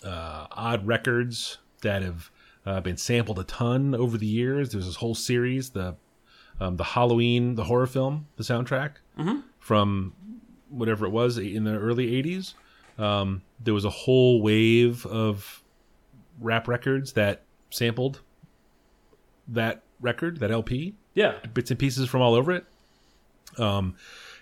uh, 0.03 0.49
odd 0.51 0.85
records 0.85 1.59
that 1.83 2.03
have 2.03 2.32
uh, 2.67 2.81
been 2.81 2.97
sampled 2.97 3.39
a 3.39 3.45
ton 3.45 3.95
over 3.95 4.17
the 4.19 4.27
years. 4.27 4.71
There's 4.71 4.87
this 4.87 4.97
whole 4.97 5.15
series, 5.15 5.71
the 5.71 5.97
um, 6.61 6.77
the 6.77 6.85
Halloween, 6.85 7.55
the 7.57 7.65
horror 7.65 7.87
film, 7.87 8.27
the 8.37 8.45
soundtrack 8.45 8.93
from 9.59 10.13
whatever 10.69 11.07
it 11.07 11.11
was 11.11 11.39
in 11.39 11.65
the 11.65 11.77
early 11.77 12.11
'80s. 12.23 12.55
Um, 12.99 13.43
there 13.59 13.75
was 13.75 13.85
a 13.85 13.91
whole 13.91 14.43
wave 14.43 15.05
of 15.07 15.63
rap 16.41 16.69
records 16.69 17.13
that 17.15 17.43
sampled 17.71 18.21
that 19.49 19.83
record, 20.01 20.39
that 20.41 20.51
LP 20.51 20.95
Yeah, 21.15 21.35
bits 21.55 21.71
and 21.71 21.79
pieces 21.79 22.09
from 22.09 22.21
all 22.23 22.35
over 22.35 22.53
it. 22.53 22.65
Um, 23.59 23.97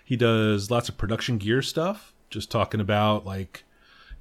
he 0.05 0.15
does 0.15 0.69
lots 0.71 0.89
of 0.89 0.97
production 0.97 1.37
gear 1.37 1.61
stuff, 1.61 2.13
just 2.29 2.51
talking 2.51 2.79
about 2.79 3.25
like, 3.25 3.63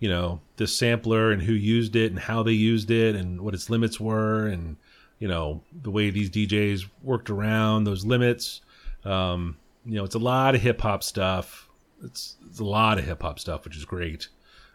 you 0.00 0.08
know, 0.08 0.40
this 0.56 0.76
sampler 0.76 1.30
and 1.30 1.42
who 1.42 1.52
used 1.52 1.94
it 1.94 2.10
and 2.10 2.18
how 2.18 2.42
they 2.42 2.52
used 2.52 2.90
it 2.90 3.14
and 3.14 3.40
what 3.40 3.54
its 3.54 3.70
limits 3.70 4.00
were 4.00 4.46
and 4.46 4.76
you 5.18 5.28
know 5.28 5.60
the 5.82 5.90
way 5.90 6.10
these 6.10 6.30
DJs 6.30 6.86
worked 7.02 7.30
around 7.30 7.84
those 7.84 8.04
limits. 8.04 8.62
Um, 9.04 9.56
you 9.84 9.94
know, 9.94 10.04
it's 10.04 10.14
a 10.14 10.18
lot 10.18 10.54
of 10.54 10.62
hip 10.62 10.80
hop 10.80 11.02
stuff. 11.02 11.68
It's, 12.02 12.36
it's 12.48 12.58
a 12.58 12.64
lot 12.64 12.98
of 12.98 13.04
hip 13.04 13.22
hop 13.22 13.38
stuff, 13.38 13.64
which 13.64 13.76
is 13.76 13.84
great. 13.84 14.28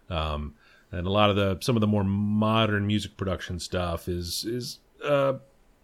Um, 0.09 0.53
and 0.91 1.07
a 1.07 1.09
lot 1.09 1.31
of 1.31 1.35
the 1.35 1.57
some 1.61 1.75
of 1.75 1.81
the 1.81 1.87
more 1.87 2.03
modern 2.03 2.87
music 2.87 3.17
production 3.17 3.59
stuff 3.59 4.07
is 4.07 4.45
is 4.45 4.79
uh, 5.03 5.33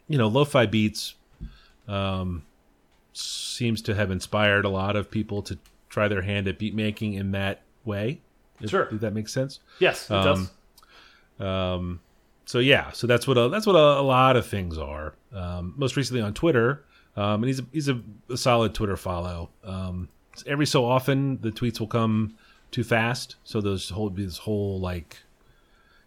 you 0.08 0.18
know 0.18 0.28
lo-fi 0.28 0.68
beats 0.68 1.16
um, 1.88 2.44
seems 3.14 3.82
to 3.82 3.96
have 3.96 4.12
inspired 4.12 4.66
a 4.66 4.70
lot 4.70 4.96
of 4.96 5.10
people 5.10 5.42
to 5.42 5.58
try 5.90 6.08
their 6.08 6.22
hand 6.22 6.48
at 6.48 6.60
beat 6.60 6.76
making 6.76 7.16
in 7.16 7.32
that 7.32 7.62
way. 7.84 8.22
Sure. 8.70 8.88
if 8.92 9.02
that 9.02 9.14
make 9.14 9.28
sense. 9.30 9.60
yes, 9.80 10.10
it 10.10 10.14
Um, 10.16 10.50
does. 11.40 12.00
So 12.46 12.60
yeah, 12.60 12.92
so 12.92 13.08
that's 13.08 13.28
what 13.28 13.38
a, 13.38 13.50
that's 13.50 13.66
what 13.66 13.76
a, 13.76 14.00
a 14.00 14.04
lot 14.04 14.36
of 14.36 14.46
things 14.46 14.78
are. 14.78 15.14
Um, 15.34 15.74
most 15.78 15.96
recently 15.96 16.22
on 16.22 16.34
Twitter, 16.34 16.84
um, 17.16 17.44
and 17.44 17.46
he's 17.46 17.60
a, 17.60 17.66
he's 17.72 17.88
a, 17.88 18.02
a 18.30 18.36
solid 18.36 18.74
Twitter 18.74 18.98
follow. 18.98 19.50
Um, 19.64 20.10
every 20.46 20.66
so 20.66 20.84
often, 20.84 21.40
the 21.42 21.52
tweets 21.52 21.80
will 21.80 21.88
come 21.88 22.36
too 22.72 22.84
fast, 22.84 23.38
so 23.44 23.62
there's 23.62 23.90
whole 23.90 24.10
be 24.10 24.26
this 24.26 24.40
whole 24.40 24.80
like 24.80 25.20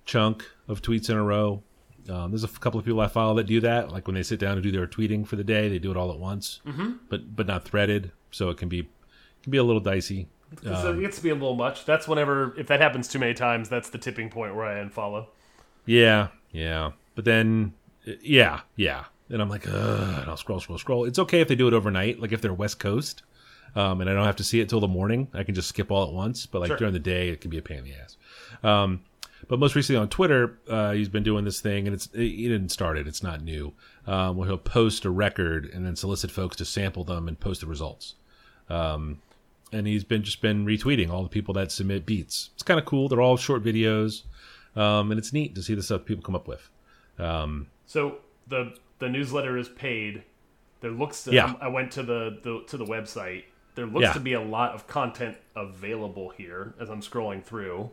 chunk 0.05 0.45
of 0.69 0.83
tweets 0.83 1.09
in 1.09 1.17
a 1.17 1.23
row. 1.23 1.63
Um, 2.11 2.31
there's 2.31 2.45
a 2.45 2.49
couple 2.49 2.79
of 2.79 2.85
people 2.85 3.01
I 3.01 3.07
follow 3.09 3.35
that 3.37 3.45
do 3.45 3.61
that. 3.61 3.91
Like 3.91 4.07
when 4.07 4.15
they 4.15 4.23
sit 4.23 4.39
down 4.39 4.57
to 4.57 4.61
do 4.63 4.71
their 4.71 4.87
tweeting 4.87 5.27
for 5.27 5.37
the 5.37 5.45
day, 5.45 5.71
they 5.71 5.79
do 5.79 5.91
it 5.91 5.97
all 5.97 6.11
at 6.13 6.19
once, 6.19 6.61
mm-hmm. 6.67 6.95
but 7.09 7.35
but 7.35 7.47
not 7.47 7.65
threaded, 7.65 8.13
so 8.31 8.51
it 8.51 8.59
can 8.59 8.69
be 8.69 8.89
can 9.43 9.51
be 9.51 9.57
a 9.59 9.65
little 9.65 9.81
dicey. 9.81 10.29
So 10.63 10.93
it 10.93 11.01
gets 11.01 11.17
to 11.17 11.23
be 11.23 11.31
a 11.31 11.35
little 11.35 11.55
much. 11.57 11.85
That's 11.85 12.07
whenever 12.09 12.55
if 12.59 12.67
that 12.69 12.81
happens 12.81 13.09
too 13.09 13.19
many 13.19 13.35
times, 13.35 13.69
that's 13.69 13.91
the 13.91 13.99
tipping 13.99 14.31
point 14.31 14.55
where 14.55 14.65
I 14.67 14.83
unfollow. 14.85 15.27
Yeah, 15.87 16.29
yeah. 16.53 16.93
But 17.15 17.25
then, 17.25 17.75
yeah, 18.23 18.61
yeah. 18.77 19.05
And 19.31 19.41
I'm 19.41 19.49
like, 19.49 19.67
Ugh, 19.69 20.21
and 20.21 20.29
I'll 20.31 20.37
scroll, 20.37 20.61
scroll, 20.61 20.79
scroll. 20.79 21.05
It's 21.05 21.19
okay 21.19 21.41
if 21.41 21.49
they 21.49 21.55
do 21.55 21.67
it 21.69 21.75
overnight, 21.75 22.21
like 22.21 22.33
if 22.33 22.41
they're 22.41 22.53
West 22.55 22.79
Coast, 22.79 23.23
um, 23.75 24.01
and 24.01 24.09
I 24.11 24.13
don't 24.13 24.27
have 24.27 24.37
to 24.37 24.45
see 24.45 24.61
it 24.61 24.69
till 24.69 24.81
the 24.81 24.89
morning. 24.89 25.29
I 25.35 25.43
can 25.45 25.55
just 25.55 25.69
skip 25.69 25.91
all 25.91 26.07
at 26.07 26.13
once. 26.13 26.47
But 26.47 26.61
like 26.61 26.69
Sure. 26.69 26.77
during 26.77 26.93
the 26.93 27.01
day, 27.01 27.31
it 27.31 27.41
can 27.41 27.51
be 27.51 27.59
a 27.59 27.63
pain 27.63 27.79
in 27.79 27.85
the 27.85 27.95
ass. 27.95 28.17
Um, 28.63 29.01
but 29.49 29.59
most 29.59 29.75
recently 29.75 30.01
on 30.01 30.09
Twitter, 30.09 30.59
uh, 30.69 30.93
he's 30.93 31.09
been 31.09 31.23
doing 31.23 31.45
this 31.45 31.61
thing, 31.61 31.87
and 31.87 31.95
it's 31.95 32.09
he 32.15 32.49
didn't 32.49 32.71
start 32.71 32.97
it. 32.97 33.07
It's 33.07 33.23
not 33.23 33.43
new. 33.43 33.73
Um, 34.07 34.37
where 34.37 34.47
he'll 34.49 34.59
post 34.59 35.05
a 35.05 35.11
record 35.11 35.67
and 35.73 35.85
then 35.87 35.97
solicit 35.97 36.31
folks 36.31 36.57
to 36.57 36.65
sample 36.65 37.05
them 37.05 37.27
and 37.29 37.39
post 37.41 37.61
the 37.63 37.67
results. 37.67 38.15
Um, 38.69 39.21
and 39.75 39.87
he's 39.87 40.05
been 40.05 40.23
just 40.23 40.41
been 40.41 40.65
retweeting 40.65 41.11
all 41.11 41.23
the 41.23 41.29
people 41.29 41.53
that 41.55 41.73
submit 41.73 42.07
beats. 42.07 42.51
It's 42.55 42.63
kind 42.63 42.79
of 42.81 42.87
cool. 42.87 43.09
They're 43.09 43.21
all 43.21 43.37
short 43.37 43.63
videos, 43.63 44.23
um, 44.77 45.11
and 45.11 45.19
it's 45.19 45.33
neat 45.33 45.55
to 45.57 45.63
see 45.63 45.75
the 45.75 45.83
stuff 45.83 46.05
people 46.05 46.23
come 46.23 46.35
up 46.37 46.49
with. 46.49 46.71
Um, 47.19 47.69
So 47.87 48.19
the 48.49 48.77
the 48.99 49.09
newsletter 49.09 49.59
is 49.59 49.69
paid. 49.69 50.23
There 50.81 50.91
looks 50.91 51.25
to, 51.25 51.33
Yeah. 51.33 51.55
I 51.61 51.69
went 51.69 51.91
to 51.93 52.03
the, 52.03 52.39
the 52.43 52.63
to 52.69 52.77
the 52.77 52.85
website. 52.85 53.45
There 53.75 53.87
looks 53.87 54.05
Yeah. 54.05 54.13
to 54.13 54.21
be 54.21 54.35
a 54.35 54.41
lot 54.41 54.73
of 54.73 54.87
content 54.87 55.37
available 55.57 56.31
here 56.31 56.75
as 56.79 56.89
I'm 56.91 57.01
scrolling 57.01 57.43
through. 57.43 57.91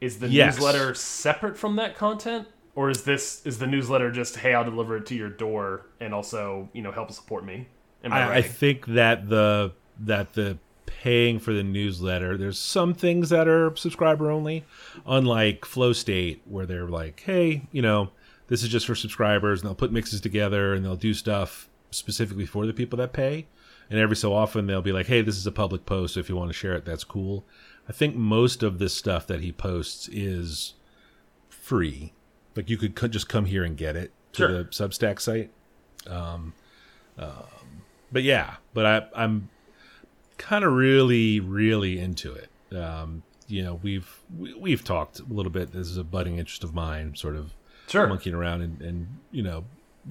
Is 0.00 0.18
the 0.18 0.28
Yes. 0.28 0.56
newsletter 0.56 0.94
separate 0.94 1.56
from 1.56 1.76
that 1.76 1.96
content, 1.96 2.48
or 2.74 2.90
is 2.90 3.02
this 3.04 3.44
is 3.46 3.58
the 3.58 3.66
newsletter 3.66 4.10
just 4.10 4.36
hey 4.36 4.54
I'll 4.54 4.64
deliver 4.64 4.96
it 4.96 5.06
to 5.06 5.14
your 5.14 5.30
door 5.30 5.86
and 6.00 6.12
also 6.14 6.68
you 6.72 6.82
know 6.82 6.92
help 6.92 7.10
support 7.12 7.44
me? 7.44 7.68
I, 8.04 8.08
I, 8.20 8.34
I 8.36 8.42
think 8.42 8.86
that 8.86 9.28
the 9.28 9.72
that 10.00 10.34
the 10.34 10.58
paying 10.86 11.38
for 11.38 11.52
the 11.52 11.62
newsletter, 11.62 12.36
there's 12.36 12.58
some 12.58 12.94
things 12.94 13.28
that 13.30 13.46
are 13.48 13.74
subscriber 13.76 14.30
only, 14.30 14.64
unlike 15.06 15.64
Flow 15.64 15.92
State, 15.92 16.42
where 16.46 16.64
they're 16.66 16.88
like, 16.88 17.20
hey, 17.20 17.62
you 17.72 17.82
know, 17.82 18.10
this 18.48 18.62
is 18.62 18.68
just 18.68 18.86
for 18.86 18.94
subscribers, 18.94 19.60
and 19.60 19.68
they'll 19.68 19.74
put 19.74 19.92
mixes 19.92 20.20
together 20.20 20.72
and 20.74 20.84
they'll 20.84 20.96
do 20.96 21.12
stuff 21.14 21.68
specifically 21.90 22.46
for 22.46 22.66
the 22.66 22.72
people 22.72 22.96
that 22.98 23.12
pay. 23.12 23.46
And 23.90 23.98
every 24.00 24.16
so 24.16 24.32
often 24.32 24.66
they'll 24.66 24.82
be 24.82 24.92
like, 24.92 25.06
hey, 25.06 25.20
this 25.22 25.36
is 25.36 25.46
a 25.46 25.52
public 25.52 25.86
post, 25.86 26.14
so 26.14 26.20
if 26.20 26.28
you 26.28 26.36
want 26.36 26.50
to 26.50 26.54
share 26.56 26.74
it, 26.74 26.84
that's 26.84 27.04
cool. 27.04 27.44
I 27.88 27.92
think 27.92 28.16
most 28.16 28.62
of 28.62 28.78
this 28.78 28.94
stuff 28.94 29.26
that 29.28 29.40
he 29.40 29.52
posts 29.52 30.08
is 30.08 30.74
free. 31.48 32.12
Like 32.56 32.68
you 32.70 32.76
could 32.76 32.94
co- 32.96 33.08
just 33.08 33.28
come 33.28 33.44
here 33.44 33.62
and 33.64 33.76
get 33.76 33.96
it 33.96 34.12
to 34.32 34.38
Sure. 34.38 34.48
the 34.52 34.64
Substack 34.64 35.20
site. 35.20 35.50
Um, 36.08 36.52
um, 37.18 37.82
but 38.12 38.22
yeah, 38.22 38.56
but 38.74 38.86
I, 38.86 39.06
I'm 39.24 39.48
kind 40.38 40.64
of 40.64 40.72
really, 40.72 41.40
really 41.40 41.98
into 41.98 42.32
it. 42.34 42.50
Um, 42.76 43.22
you 43.48 43.62
know, 43.62 43.80
we've 43.82 44.08
we, 44.36 44.54
we've 44.54 44.84
talked 44.84 45.20
a 45.20 45.24
little 45.24 45.52
bit. 45.52 45.72
This 45.72 45.88
is 45.88 45.96
a 45.96 46.04
budding 46.04 46.38
interest 46.38 46.64
of 46.64 46.74
mine, 46.74 47.14
sort 47.14 47.36
of 47.36 47.52
Sure. 47.88 48.06
monkeying 48.08 48.34
around 48.34 48.62
and, 48.62 48.82
and 48.82 49.06
you 49.30 49.42
know 49.42 49.64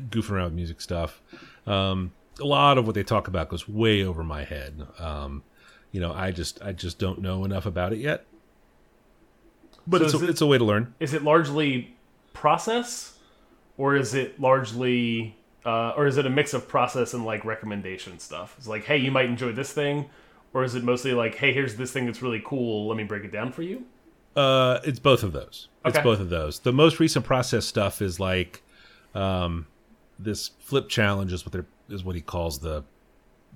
goofing 0.09 0.31
around 0.31 0.45
with 0.45 0.53
music 0.53 0.79
stuff. 0.81 1.21
Um, 1.67 2.11
a 2.39 2.45
lot 2.45 2.77
of 2.77 2.85
what 2.85 2.95
they 2.95 3.03
talk 3.03 3.27
about 3.27 3.49
goes 3.49 3.67
way 3.67 4.03
over 4.03 4.23
my 4.23 4.43
head. 4.45 4.85
Um, 4.99 5.43
you 5.91 5.99
know, 5.99 6.13
I 6.13 6.31
just 6.31 6.61
I 6.61 6.71
just 6.71 6.97
don't 6.99 7.19
know 7.21 7.43
enough 7.45 7.65
about 7.65 7.91
it 7.93 7.99
yet. 7.99 8.25
But 9.87 9.99
So 9.99 10.05
it's 10.05 10.13
a, 10.15 10.23
it- 10.23 10.29
it's 10.31 10.41
a 10.41 10.47
way 10.47 10.57
to 10.57 10.63
learn. 10.65 10.93
is 10.99 11.13
it 11.13 11.23
largely 11.23 11.95
process 12.33 13.17
or 13.77 13.95
is 13.95 14.13
it 14.13 14.39
largely 14.39 15.37
uh, 15.65 15.93
or 15.97 16.05
is 16.05 16.17
it 16.17 16.25
a 16.25 16.29
mix 16.29 16.53
of 16.53 16.67
process 16.67 17.13
and 17.13 17.25
like 17.25 17.43
recommendation 17.45 18.19
stuff 18.19 18.55
it's 18.57 18.67
like 18.67 18.83
hey 18.85 18.97
you 18.97 19.11
might 19.11 19.25
enjoy 19.25 19.51
this 19.51 19.71
thing 19.73 20.09
or 20.53 20.63
is 20.63 20.75
it 20.75 20.83
mostly 20.83 21.13
like 21.13 21.35
hey 21.35 21.51
here's 21.53 21.75
this 21.75 21.91
thing 21.91 22.05
that's 22.05 22.21
really 22.21 22.41
cool 22.45 22.87
let 22.87 22.97
me 22.97 23.03
break 23.03 23.23
it 23.23 23.31
down 23.31 23.51
for 23.51 23.61
you 23.63 23.83
Uh, 24.35 24.79
it's 24.83 24.99
both 24.99 25.23
of 25.23 25.31
those. 25.31 25.69
It's 25.85 25.97
both 26.03 26.19
of 26.19 26.29
those. 26.29 26.59
The 26.59 26.73
most 26.73 26.99
recent 26.99 27.23
process 27.25 27.65
stuff 27.65 28.01
is 28.01 28.19
like 28.19 28.61
um, 29.13 29.65
this 30.19 30.51
flip 30.59 30.89
challenge 30.89 31.31
is 31.31 31.45
what 31.45 31.53
they're 31.53 31.65
is 31.89 32.03
what 32.03 32.15
he 32.15 32.21
calls 32.21 32.59
the 32.59 32.83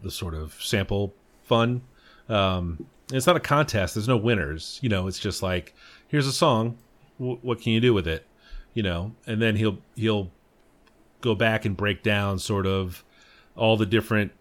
the 0.02 0.10
sort 0.10 0.34
of 0.34 0.54
sample 0.62 1.14
fun. 1.44 1.82
Um, 2.30 2.86
it's 3.12 3.28
not 3.28 3.36
a 3.36 3.42
contest. 3.42 3.96
There's 3.96 4.08
no 4.08 4.16
winners. 4.16 4.80
You 4.82 4.88
know, 4.88 5.08
it's 5.08 5.20
just 5.20 5.44
like 5.44 5.76
here's 6.08 6.28
a 6.28 6.32
song. 6.32 6.78
W- 7.20 7.40
what 7.42 7.60
can 7.60 7.74
you 7.74 7.82
do 7.82 7.94
with 7.94 8.08
it? 8.08 8.26
You 8.74 8.84
know, 8.84 9.12
and 9.28 9.42
then 9.42 9.58
he'll 9.58 9.80
he'll 9.96 10.32
go 11.22 11.36
back 11.36 11.66
and 11.66 11.76
break 11.76 12.04
down 12.04 12.40
sort 12.40 12.66
of 12.66 13.04
all 13.56 13.78
the 13.78 13.86
different 13.86 14.32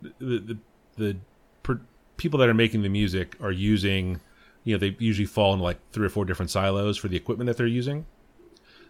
the 0.00 0.38
the, 0.38 0.58
the 0.96 1.16
per, 1.62 1.80
people 2.16 2.38
that 2.38 2.48
are 2.48 2.54
making 2.54 2.82
the 2.82 2.88
music 2.88 3.36
are 3.40 3.52
using 3.52 4.20
you 4.64 4.74
know 4.74 4.78
they 4.78 4.96
usually 4.98 5.26
fall 5.26 5.52
into 5.52 5.64
like 5.64 5.78
three 5.92 6.06
or 6.06 6.10
four 6.10 6.24
different 6.24 6.50
silos 6.50 6.96
for 6.96 7.08
the 7.08 7.16
equipment 7.16 7.46
that 7.46 7.56
they're 7.56 7.66
using. 7.66 8.06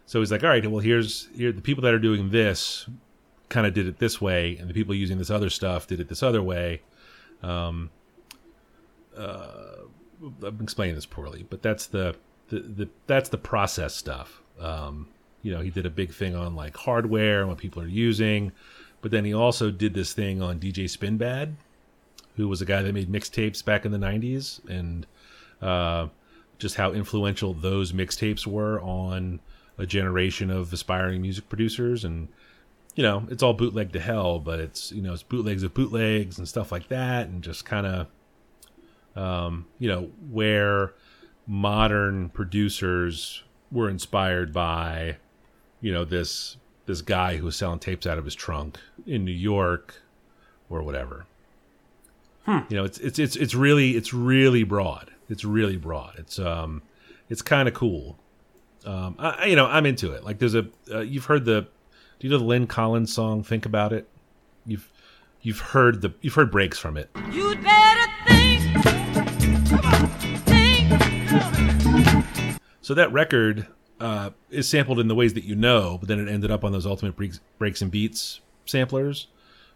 So 0.07 0.21
he's 0.21 0.31
like 0.31 0.43
all 0.43 0.51
right 0.51 0.67
well 0.71 0.81
here's 0.81 1.29
here 1.35 1.53
the 1.53 1.63
people 1.63 1.83
that 1.83 1.95
are 1.95 1.99
doing 1.99 2.31
this 2.31 2.89
kind 3.49 3.67
of 3.67 3.75
did 3.75 3.87
it 3.87 3.99
this 3.99 4.21
way 4.21 4.57
and 4.57 4.69
the 4.69 4.75
people 4.75 4.95
using 4.95 5.19
this 5.19 5.31
other 5.31 5.51
stuff 5.51 5.87
did 5.87 6.01
it 6.01 6.09
this 6.09 6.23
other 6.23 6.43
way. 6.43 6.83
Um 7.43 7.91
uh 9.17 9.83
i'm 10.43 10.61
explaining 10.63 10.95
this 10.95 11.05
poorly 11.05 11.45
but 11.51 11.61
that's 11.63 11.87
the 11.87 12.17
the, 12.49 12.61
the 12.61 12.89
that's 13.07 13.29
the 13.31 13.39
process 13.39 13.95
stuff. 13.95 14.43
Um 14.61 15.09
you 15.43 15.53
know 15.53 15.61
he 15.61 15.71
did 15.71 15.87
a 15.87 15.91
big 15.91 16.13
thing 16.13 16.35
on 16.35 16.55
like 16.55 16.77
hardware 16.77 17.41
and 17.41 17.49
what 17.49 17.59
people 17.59 17.83
are 17.83 17.87
using 17.87 18.53
but 19.01 19.11
then 19.11 19.25
he 19.25 19.35
also 19.35 19.71
did 19.71 19.95
this 19.95 20.13
thing 20.13 20.41
on 20.43 20.59
dj 20.59 20.85
spinbad 20.85 21.53
who 22.37 22.49
was 22.49 22.63
a 22.63 22.65
guy 22.65 22.83
that 22.83 22.95
made 22.95 23.11
mixtapes 23.11 23.65
back 23.65 23.85
in 23.85 23.93
the 23.93 23.99
90s 23.99 24.67
and 24.69 25.07
uh, 25.61 26.09
just 26.59 26.77
how 26.77 26.93
influential 26.93 27.53
those 27.53 27.93
mixtapes 27.93 28.47
were 28.47 28.81
on 28.81 29.41
a 29.79 29.87
generation 29.87 30.51
of 30.51 30.73
aspiring 30.73 31.21
music 31.23 31.49
producers. 31.49 32.05
And 32.05 32.29
you 32.95 33.03
know 33.03 33.27
it's 33.31 33.43
all 33.43 33.55
bootleg 33.55 33.91
to 33.93 33.99
hell 33.99 34.39
but 34.39 34.61
it's 34.61 34.93
you 34.93 35.01
know 35.01 35.15
it's 35.15 35.23
bootlegs 35.23 35.63
of 35.63 35.73
bootlegs 35.73 36.37
and 36.37 36.47
stuff 36.47 36.71
like 36.71 36.89
that 36.89 37.27
and 37.27 37.43
just 37.43 37.65
kind 37.65 37.87
of 37.87 38.07
um, 39.17 39.67
you 39.79 39.89
know 39.89 40.11
where 40.31 40.93
modern 41.47 42.29
producers 42.29 43.43
were 43.71 43.89
inspired 43.89 44.53
by 44.53 45.17
you 45.83 45.93
know 45.93 46.05
this 46.07 46.57
this 46.87 47.03
guy 47.03 47.37
who 47.37 47.45
was 47.45 47.57
selling 47.57 47.79
tapes 47.79 48.07
out 48.07 48.17
of 48.19 48.25
his 48.25 48.35
trunk 48.35 48.79
in 49.07 49.25
New 49.25 49.31
York 49.33 49.95
or 50.71 50.83
whatever. 50.83 51.27
You 52.47 52.65
know 52.71 52.85
it's 52.85 52.99
it's 52.99 53.19
it's 53.19 53.37
it's 53.37 53.55
really 53.55 53.91
it's 53.97 54.13
really 54.15 54.65
broad. 54.65 55.11
It's 55.29 55.45
really 55.45 55.77
broad. 55.77 56.15
It's 56.19 56.39
um 56.39 56.83
it's 57.29 57.43
kind 57.43 57.69
of 57.69 57.75
cool. 57.75 58.17
Um 58.87 59.15
I, 59.19 59.29
I- 59.31 59.45
you 59.47 59.57
know 59.57 59.67
i'm 59.67 59.87
into 59.87 60.13
it. 60.13 60.25
Like 60.25 60.39
there's 60.41 60.55
a 60.57 60.67
uh, 60.93 61.01
you've 61.01 61.27
heard 61.27 61.45
the 61.45 61.63
do 62.19 62.27
you 62.27 62.31
know 62.31 62.39
the 62.39 62.45
lyn 62.45 62.67
collins 62.67 63.13
song 63.13 63.45
think 63.45 63.65
about 63.67 63.93
it? 63.93 64.09
You've 64.67 64.91
you've 65.43 65.61
heard 65.61 66.03
the 66.03 66.13
you've 66.21 66.35
heard 66.35 66.51
breaks 66.51 66.79
from 66.81 66.97
it. 66.97 67.11
You'd 67.31 67.63
better 67.63 68.11
think, 68.27 68.63
think. 70.47 70.93
so 72.81 72.95
that 72.95 73.13
record 73.13 73.67
uh 74.03 74.31
is 74.51 74.69
sampled 74.69 74.99
in 74.99 75.09
the 75.09 75.15
ways 75.15 75.35
that 75.35 75.45
you 75.45 75.55
know 75.55 75.97
but 75.99 76.09
then 76.09 76.19
it 76.19 76.29
ended 76.29 76.51
up 76.51 76.65
on 76.65 76.73
those 76.73 76.87
ultimate 76.87 77.17
breaks, 77.17 77.41
breaks 77.59 77.81
and 77.83 77.91
beats 77.91 78.41
samplers 78.67 79.29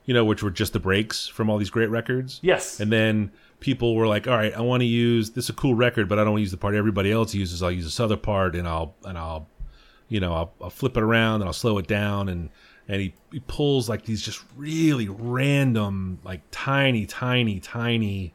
you 0.04 0.14
know 0.14 0.24
which 0.24 0.42
were 0.42 0.50
just 0.50 0.72
the 0.72 0.80
breaks 0.80 1.26
from 1.26 1.48
all 1.50 1.58
these 1.58 1.70
great 1.70 1.90
records 1.90 2.40
yes 2.42 2.80
And 2.80 2.92
then 2.92 3.30
people 3.58 3.94
were 3.94 4.06
like, 4.06 4.28
"All 4.28 4.36
right, 4.36 4.54
I 4.54 4.60
want 4.60 4.82
to 4.82 4.86
use 4.86 5.30
this 5.30 5.44
is 5.44 5.50
a 5.50 5.54
cool 5.54 5.74
record, 5.74 6.08
but 6.08 6.18
I 6.18 6.22
don't 6.24 6.32
want 6.32 6.40
to 6.40 6.42
use 6.42 6.50
the 6.50 6.58
part 6.58 6.74
everybody 6.74 7.10
else 7.10 7.34
uses. 7.34 7.62
I'll 7.62 7.72
use 7.72 7.84
this 7.84 8.00
other 8.00 8.16
part, 8.16 8.54
and 8.54 8.68
I'll 8.68 8.94
and 9.04 9.16
I'll, 9.16 9.48
you 10.08 10.20
know, 10.20 10.34
I'll, 10.34 10.52
I'll 10.60 10.70
flip 10.70 10.96
it 10.96 11.02
around 11.02 11.40
and 11.40 11.44
I'll 11.44 11.52
slow 11.64 11.78
it 11.78 11.86
down." 11.86 12.28
And 12.28 12.50
and 12.88 13.00
he, 13.00 13.14
he 13.32 13.40
pulls 13.40 13.88
like 13.88 14.04
these 14.04 14.22
just 14.22 14.44
really 14.56 15.08
random, 15.08 16.20
like 16.22 16.42
tiny, 16.50 17.06
tiny, 17.06 17.58
tiny, 17.58 18.32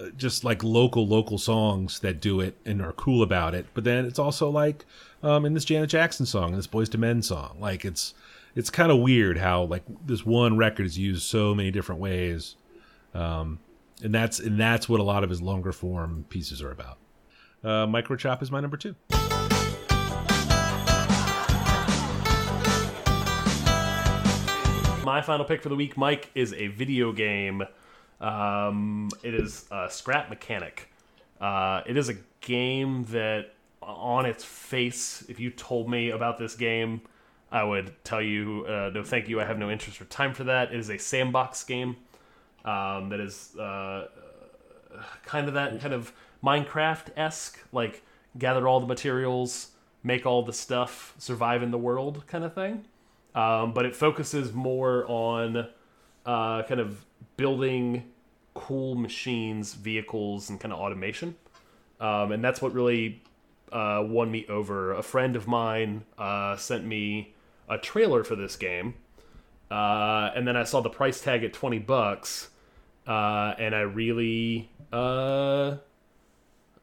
uh, 0.00 0.10
just 0.16 0.44
like 0.44 0.62
local 0.64 1.06
local 1.06 1.38
songs 1.38 2.00
that 2.00 2.20
do 2.20 2.40
it 2.40 2.56
and 2.64 2.80
are 2.80 2.92
cool 2.92 3.22
about 3.22 3.54
it. 3.54 3.66
But 3.74 3.84
then 3.84 4.06
it's 4.06 4.18
also 4.18 4.48
like 4.48 4.86
um, 5.22 5.44
in 5.44 5.54
this 5.54 5.64
Janet 5.64 5.90
Jackson 5.90 6.26
song 6.26 6.50
and 6.50 6.58
this 6.58 6.66
Boyz 6.66 6.94
II 6.94 7.00
Men 7.00 7.22
song, 7.22 7.56
like 7.60 7.84
it's 7.84 8.14
it's 8.54 8.70
kind 8.70 8.90
of 8.90 8.98
weird 8.98 9.38
how 9.38 9.64
like 9.64 9.82
this 10.04 10.24
one 10.24 10.56
record 10.56 10.86
is 10.86 10.98
used 10.98 11.22
so 11.22 11.54
many 11.54 11.70
different 11.70 12.00
ways 12.00 12.56
um, 13.16 13.58
and 14.02 14.14
that's 14.14 14.38
and 14.38 14.60
that's 14.60 14.88
what 14.88 15.00
a 15.00 15.02
lot 15.02 15.24
of 15.24 15.30
his 15.30 15.40
longer 15.40 15.72
form 15.72 16.24
pieces 16.28 16.62
are 16.62 16.70
about. 16.70 16.98
Uh, 17.64 17.86
Microchop 17.86 18.42
is 18.42 18.50
my 18.50 18.60
number 18.60 18.76
two. 18.76 18.94
my 25.04 25.22
final 25.22 25.44
pick 25.44 25.62
for 25.62 25.68
the 25.68 25.76
week 25.76 25.96
mike 25.96 26.32
is 26.34 26.52
a 26.54 26.66
video 26.66 27.12
game 27.12 27.62
um, 28.20 29.08
it 29.22 29.34
is 29.34 29.64
uh, 29.70 29.86
scrap 29.86 30.28
mechanic 30.28 30.90
uh, 31.40 31.80
it 31.86 31.96
is 31.96 32.08
a 32.08 32.14
game 32.40 33.04
that 33.04 33.52
on 33.86 34.26
its 34.26 34.44
face 34.44 35.24
if 35.28 35.38
you 35.38 35.50
told 35.50 35.88
me 35.88 36.10
about 36.10 36.38
this 36.38 36.56
game 36.56 37.00
i 37.52 37.62
would 37.62 37.92
tell 38.04 38.20
you 38.20 38.64
uh, 38.68 38.90
no 38.92 39.02
thank 39.02 39.28
you 39.28 39.40
i 39.40 39.44
have 39.44 39.58
no 39.58 39.70
interest 39.70 40.00
or 40.00 40.04
time 40.06 40.34
for 40.34 40.44
that 40.44 40.72
it 40.72 40.78
is 40.78 40.90
a 40.90 40.98
sandbox 40.98 41.62
game 41.64 41.96
um, 42.64 43.10
that 43.10 43.20
is 43.20 43.56
uh, 43.56 44.08
kind 45.24 45.48
of 45.48 45.54
that 45.54 45.80
kind 45.80 45.94
of 45.94 46.12
Minecraft 46.44 47.10
esque, 47.16 47.58
like 47.72 48.02
gather 48.38 48.68
all 48.68 48.80
the 48.80 48.86
materials, 48.86 49.72
make 50.02 50.26
all 50.26 50.42
the 50.42 50.52
stuff, 50.52 51.14
survive 51.18 51.62
in 51.62 51.70
the 51.70 51.78
world 51.78 52.24
kind 52.26 52.44
of 52.44 52.54
thing. 52.54 52.84
Um, 53.34 53.72
but 53.72 53.84
it 53.84 53.94
focuses 53.94 54.52
more 54.52 55.04
on 55.08 55.68
uh, 56.24 56.62
kind 56.62 56.80
of 56.80 57.04
building 57.36 58.04
cool 58.54 58.94
machines, 58.94 59.74
vehicles, 59.74 60.48
and 60.48 60.58
kind 60.58 60.72
of 60.72 60.78
automation. 60.78 61.34
Um, 62.00 62.32
and 62.32 62.42
that's 62.44 62.62
what 62.62 62.72
really 62.72 63.22
uh, 63.72 64.02
won 64.06 64.30
me 64.30 64.46
over. 64.48 64.92
A 64.92 65.02
friend 65.02 65.36
of 65.36 65.46
mine 65.46 66.04
uh, 66.18 66.56
sent 66.56 66.84
me 66.84 67.34
a 67.68 67.78
trailer 67.78 68.24
for 68.24 68.36
this 68.36 68.56
game, 68.56 68.94
uh, 69.70 70.30
and 70.34 70.46
then 70.46 70.56
I 70.56 70.64
saw 70.64 70.80
the 70.80 70.90
price 70.90 71.20
tag 71.20 71.44
at 71.44 71.52
twenty 71.52 71.78
bucks, 71.78 72.50
uh, 73.06 73.54
and 73.58 73.74
I 73.74 73.80
really 73.80 74.70
uh, 74.92 75.76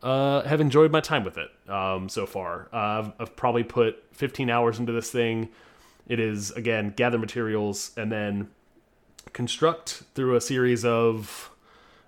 uh, 0.03 0.41
have 0.43 0.59
enjoyed 0.59 0.91
my 0.91 0.99
time 0.99 1.23
with 1.23 1.37
it 1.37 1.49
um, 1.69 2.09
so 2.09 2.25
far. 2.25 2.67
I've, 2.73 3.13
I've 3.19 3.35
probably 3.35 3.63
put 3.63 4.03
15 4.11 4.49
hours 4.49 4.77
into 4.79 4.91
this 4.91 5.09
thing. 5.09 5.49
It 6.07 6.19
is 6.19 6.51
again 6.51 6.93
gather 6.95 7.17
materials 7.17 7.91
and 7.95 8.11
then 8.11 8.49
construct 9.31 10.03
through 10.13 10.35
a 10.35 10.41
series 10.41 10.83
of 10.83 11.49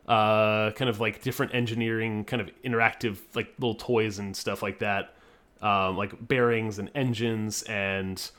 uh, 0.07 0.71
kind 0.71 0.89
of 0.89 0.99
like 0.99 1.21
different 1.21 1.53
engineering, 1.55 2.25
kind 2.25 2.41
of 2.41 2.49
interactive, 2.63 3.17
like 3.33 3.53
little 3.59 3.75
toys 3.75 4.19
and 4.19 4.35
stuff 4.35 4.61
like 4.61 4.79
that, 4.79 5.15
um, 5.61 5.97
like 5.97 6.27
bearings 6.27 6.79
and 6.79 6.91
engines 6.93 7.63
and 7.63 8.29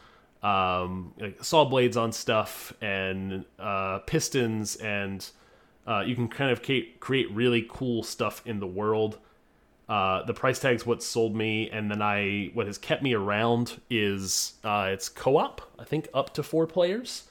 um, 0.43 1.13
like 1.19 1.43
saw 1.43 1.65
blades 1.65 1.97
on 1.97 2.13
stuff 2.13 2.73
and 2.81 3.45
uh, 3.59 3.99
pistons, 4.01 4.77
and 4.77 5.29
uh, 5.87 6.05
you 6.07 6.15
can 6.15 6.29
kind 6.29 6.51
of 6.51 6.63
create, 6.63 7.31
really 7.33 7.67
cool 7.69 8.03
stuff 8.03 8.43
in 8.47 8.61
the 8.61 8.67
world. 8.67 9.19
Uh, 9.89 10.25
the 10.25 10.35
price 10.35 10.59
tag's 10.59 10.85
what 10.85 11.03
sold 11.03 11.35
me, 11.35 11.71
and 11.71 11.91
then 11.91 12.03
I 12.03 12.51
what 12.55 12.67
has 12.67 12.79
kept 12.79 13.03
me 13.03 13.15
around 13.15 13.81
is 13.91 14.55
uh, 14.63 14.91
it's 14.93 15.09
co-op. 15.09 15.63
I 15.79 15.85
think 15.85 16.09
up 16.15 16.35
to 16.35 16.43
four 16.43 16.67
players, 16.67 17.25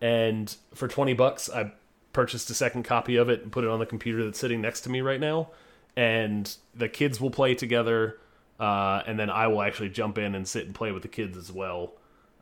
and 0.00 0.54
for 0.74 0.88
twenty 0.88 1.14
bucks, 1.14 1.50
I 1.50 1.72
purchased 2.16 2.48
a 2.48 2.54
second 2.54 2.82
copy 2.82 3.16
of 3.16 3.28
it 3.28 3.42
and 3.42 3.52
put 3.52 3.62
it 3.62 3.68
on 3.68 3.78
the 3.78 3.84
computer 3.84 4.24
that's 4.24 4.38
sitting 4.38 4.62
next 4.62 4.80
to 4.80 4.88
me 4.88 5.02
right 5.02 5.20
now. 5.20 5.50
And 5.96 6.50
the 6.74 6.88
kids 6.88 7.20
will 7.20 7.30
play 7.30 7.54
together, 7.54 8.18
uh, 8.58 9.02
and 9.06 9.18
then 9.18 9.28
I 9.28 9.48
will 9.48 9.60
actually 9.60 9.90
jump 9.90 10.16
in 10.16 10.34
and 10.34 10.48
sit 10.48 10.64
and 10.64 10.74
play 10.74 10.92
with 10.92 11.02
the 11.02 11.08
kids 11.08 11.36
as 11.36 11.52
well. 11.52 11.92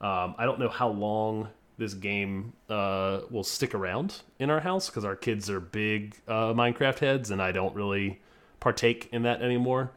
Um, 0.00 0.36
I 0.38 0.44
don't 0.44 0.60
know 0.60 0.68
how 0.68 0.90
long 0.90 1.48
this 1.76 1.92
game 1.92 2.52
uh, 2.70 3.22
will 3.30 3.42
stick 3.42 3.74
around 3.74 4.22
in 4.38 4.48
our 4.48 4.60
house 4.60 4.88
because 4.88 5.04
our 5.04 5.16
kids 5.16 5.50
are 5.50 5.58
big 5.58 6.14
uh, 6.28 6.52
Minecraft 6.54 7.00
heads, 7.00 7.32
and 7.32 7.42
I 7.42 7.50
don't 7.50 7.74
really 7.74 8.20
partake 8.60 9.08
in 9.10 9.22
that 9.24 9.42
anymore. 9.42 9.90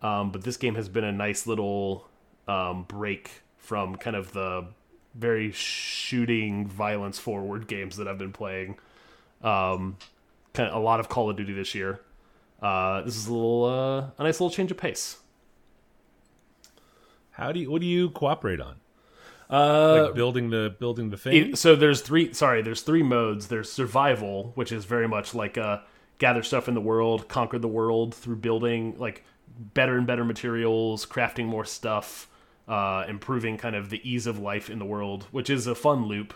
Um, 0.00 0.32
but 0.32 0.42
this 0.42 0.56
game 0.56 0.74
has 0.76 0.88
been 0.88 1.04
a 1.04 1.12
nice 1.12 1.46
little 1.46 2.08
um, 2.46 2.84
break 2.84 3.42
from 3.58 3.96
kind 3.96 4.16
of 4.16 4.32
the 4.32 4.68
very 5.14 5.52
shooting, 5.52 6.66
violence 6.66 7.18
forward 7.18 7.66
games 7.66 7.98
that 7.98 8.08
I've 8.08 8.16
been 8.16 8.32
playing. 8.32 8.78
Um, 9.42 9.96
kind 10.54 10.68
of 10.70 10.74
a 10.76 10.78
lot 10.80 11.00
of 11.00 11.08
Call 11.08 11.30
of 11.30 11.36
Duty 11.36 11.52
this 11.52 11.74
year. 11.74 12.00
Uh, 12.60 13.02
this 13.02 13.16
is 13.16 13.26
a 13.28 13.32
little 13.32 13.64
uh, 13.64 14.10
a 14.18 14.24
nice 14.24 14.40
little 14.40 14.50
change 14.50 14.70
of 14.70 14.76
pace. 14.76 15.18
How 17.32 17.52
do 17.52 17.60
you? 17.60 17.70
What 17.70 17.80
do 17.80 17.86
you 17.86 18.10
cooperate 18.10 18.60
on? 18.60 18.76
Uh, 19.50 20.04
Like 20.06 20.14
building 20.14 20.50
the 20.50 20.74
building 20.78 21.10
the 21.10 21.16
thing. 21.16 21.50
It- 21.52 21.58
so 21.58 21.74
there's 21.76 22.00
three 22.02 22.32
sorry 22.34 22.60
there's 22.62 22.82
three 22.82 23.02
modes 23.02 23.46
there's 23.48 23.70
survival 23.72 24.52
which 24.56 24.72
is 24.72 24.84
very 24.84 25.08
much 25.08 25.34
like 25.34 25.56
uh 25.56 25.78
gather 26.18 26.42
stuff 26.42 26.68
in 26.68 26.74
the 26.74 26.80
world 26.82 27.28
conquer 27.28 27.58
the 27.58 27.68
world 27.68 28.14
through 28.14 28.36
building 28.36 28.94
like 28.98 29.24
better 29.72 29.96
and 29.96 30.06
better 30.06 30.22
materials 30.24 31.06
crafting 31.06 31.46
more 31.46 31.64
stuff 31.64 32.28
uh 32.68 33.04
improving 33.08 33.56
kind 33.56 33.74
of 33.74 33.88
the 33.88 34.06
ease 34.06 34.26
of 34.26 34.38
life 34.38 34.68
in 34.68 34.78
the 34.78 34.84
world 34.84 35.26
which 35.30 35.48
is 35.48 35.66
a 35.66 35.74
fun 35.74 36.04
loop 36.06 36.34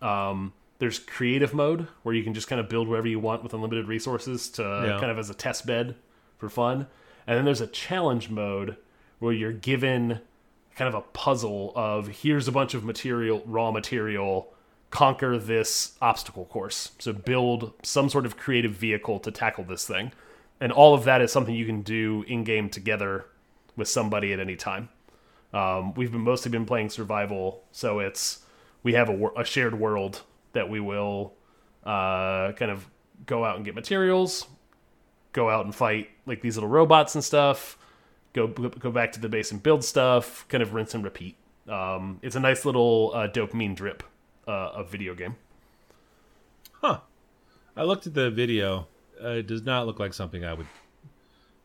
um 0.00 0.52
there's 0.78 0.98
creative 0.98 1.54
mode 1.54 1.86
where 2.02 2.14
you 2.14 2.22
can 2.24 2.34
just 2.34 2.48
kind 2.48 2.60
of 2.60 2.68
build 2.68 2.88
whatever 2.88 3.08
you 3.08 3.18
want 3.20 3.42
with 3.42 3.54
unlimited 3.54 3.86
resources 3.88 4.48
to 4.50 4.62
Yeah. 4.62 4.98
kind 4.98 5.10
of 5.10 5.18
as 5.18 5.30
a 5.30 5.34
test 5.34 5.66
bed 5.66 5.94
for 6.38 6.48
fun 6.48 6.86
and 7.26 7.38
then 7.38 7.44
there's 7.44 7.60
a 7.60 7.66
challenge 7.66 8.28
mode 8.28 8.76
where 9.18 9.32
you're 9.32 9.52
given 9.52 10.20
kind 10.76 10.88
of 10.88 10.94
a 10.94 11.00
puzzle 11.00 11.72
of 11.74 12.08
here's 12.08 12.48
a 12.48 12.52
bunch 12.52 12.74
of 12.74 12.84
material, 12.84 13.42
raw 13.46 13.70
material, 13.70 14.52
conquer 14.90 15.38
this 15.38 15.96
obstacle 16.02 16.44
course. 16.44 16.92
So 16.98 17.12
build 17.12 17.72
some 17.82 18.08
sort 18.10 18.26
of 18.26 18.36
creative 18.36 18.72
vehicle 18.72 19.20
to 19.20 19.30
tackle 19.30 19.64
this 19.64 19.86
thing. 19.86 20.12
And 20.60 20.70
all 20.72 20.94
of 20.94 21.04
that 21.04 21.22
is 21.22 21.32
something 21.32 21.54
you 21.54 21.64
can 21.66 21.82
do 21.82 22.24
in 22.28 22.44
game 22.44 22.68
together 22.68 23.26
with 23.76 23.88
somebody 23.88 24.32
at 24.32 24.40
any 24.40 24.56
time. 24.56 24.88
Um, 25.52 25.94
we've 25.94 26.12
been 26.12 26.20
mostly 26.22 26.50
been 26.50 26.66
playing 26.66 26.90
survival, 26.90 27.62
so 27.72 28.00
it's 28.00 28.40
we 28.82 28.94
have 28.94 29.08
a, 29.08 29.30
a 29.36 29.44
shared 29.44 29.78
world 29.78 30.22
that 30.54 30.68
we 30.68 30.80
will 30.80 31.34
uh, 31.84 32.52
kind 32.52 32.70
of 32.70 32.88
go 33.26 33.44
out 33.44 33.56
and 33.56 33.64
get 33.64 33.74
materials, 33.74 34.46
go 35.32 35.50
out 35.50 35.64
and 35.64 35.74
fight 35.74 36.10
like 36.26 36.40
these 36.40 36.56
little 36.56 36.68
robots 36.70 37.14
and 37.14 37.22
stuff 37.22 37.78
go 38.34 38.48
go 38.48 38.90
back 38.90 39.12
to 39.12 39.20
the 39.20 39.28
base 39.28 39.50
and 39.50 39.62
build 39.62 39.82
stuff, 39.82 40.44
kind 40.48 40.62
of 40.62 40.74
rinse 40.74 40.92
and 40.92 41.02
repeat. 41.02 41.36
Um, 41.66 42.18
it's 42.20 42.36
a 42.36 42.40
nice 42.40 42.66
little 42.66 43.12
uh, 43.14 43.28
dopamine 43.28 43.74
drip 43.74 44.02
uh, 44.46 44.50
of 44.50 44.90
video 44.90 45.14
game. 45.14 45.36
Huh. 46.72 47.00
I 47.76 47.84
looked 47.84 48.06
at 48.06 48.12
the 48.12 48.30
video. 48.30 48.88
Uh, 49.22 49.28
it 49.28 49.46
does 49.46 49.62
not 49.62 49.86
look 49.86 49.98
like 49.98 50.12
something 50.12 50.44
I 50.44 50.52
would 50.52 50.66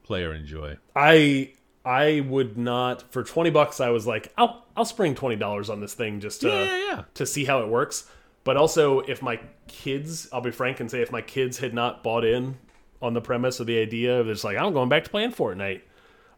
play 0.03 0.23
or 0.23 0.33
enjoy. 0.33 0.77
I 0.95 1.53
I 1.83 2.21
would 2.21 2.57
not 2.57 3.11
for 3.11 3.23
twenty 3.23 3.49
bucks. 3.49 3.81
I 3.81 3.89
was 3.89 4.07
like, 4.07 4.31
I'll 4.37 4.63
I'll 4.77 4.85
spring 4.85 5.15
twenty 5.15 5.35
dollars 5.35 5.69
on 5.69 5.81
this 5.81 5.93
thing 5.93 6.19
just 6.21 6.41
to 6.41 6.47
Yeah, 6.47 6.63
yeah, 6.63 6.85
yeah. 6.87 7.03
to 7.15 7.25
see 7.25 7.45
how 7.45 7.61
it 7.61 7.67
works. 7.67 8.09
But 8.43 8.57
also, 8.57 8.99
if 9.01 9.21
my 9.21 9.39
kids, 9.67 10.29
I'll 10.31 10.41
be 10.41 10.51
frank 10.51 10.79
and 10.79 10.89
say, 10.89 11.01
if 11.01 11.11
my 11.11 11.21
kids 11.21 11.59
had 11.59 11.73
not 11.73 12.03
bought 12.03 12.23
in 12.25 12.57
on 13.01 13.13
the 13.13 13.21
premise 13.21 13.59
of 13.59 13.67
the 13.67 13.79
idea 13.79 14.19
of 14.19 14.27
just 14.27 14.43
like 14.43 14.57
I'm 14.57 14.73
going 14.73 14.89
back 14.89 15.03
to 15.03 15.09
playing 15.09 15.31
Fortnite, 15.31 15.81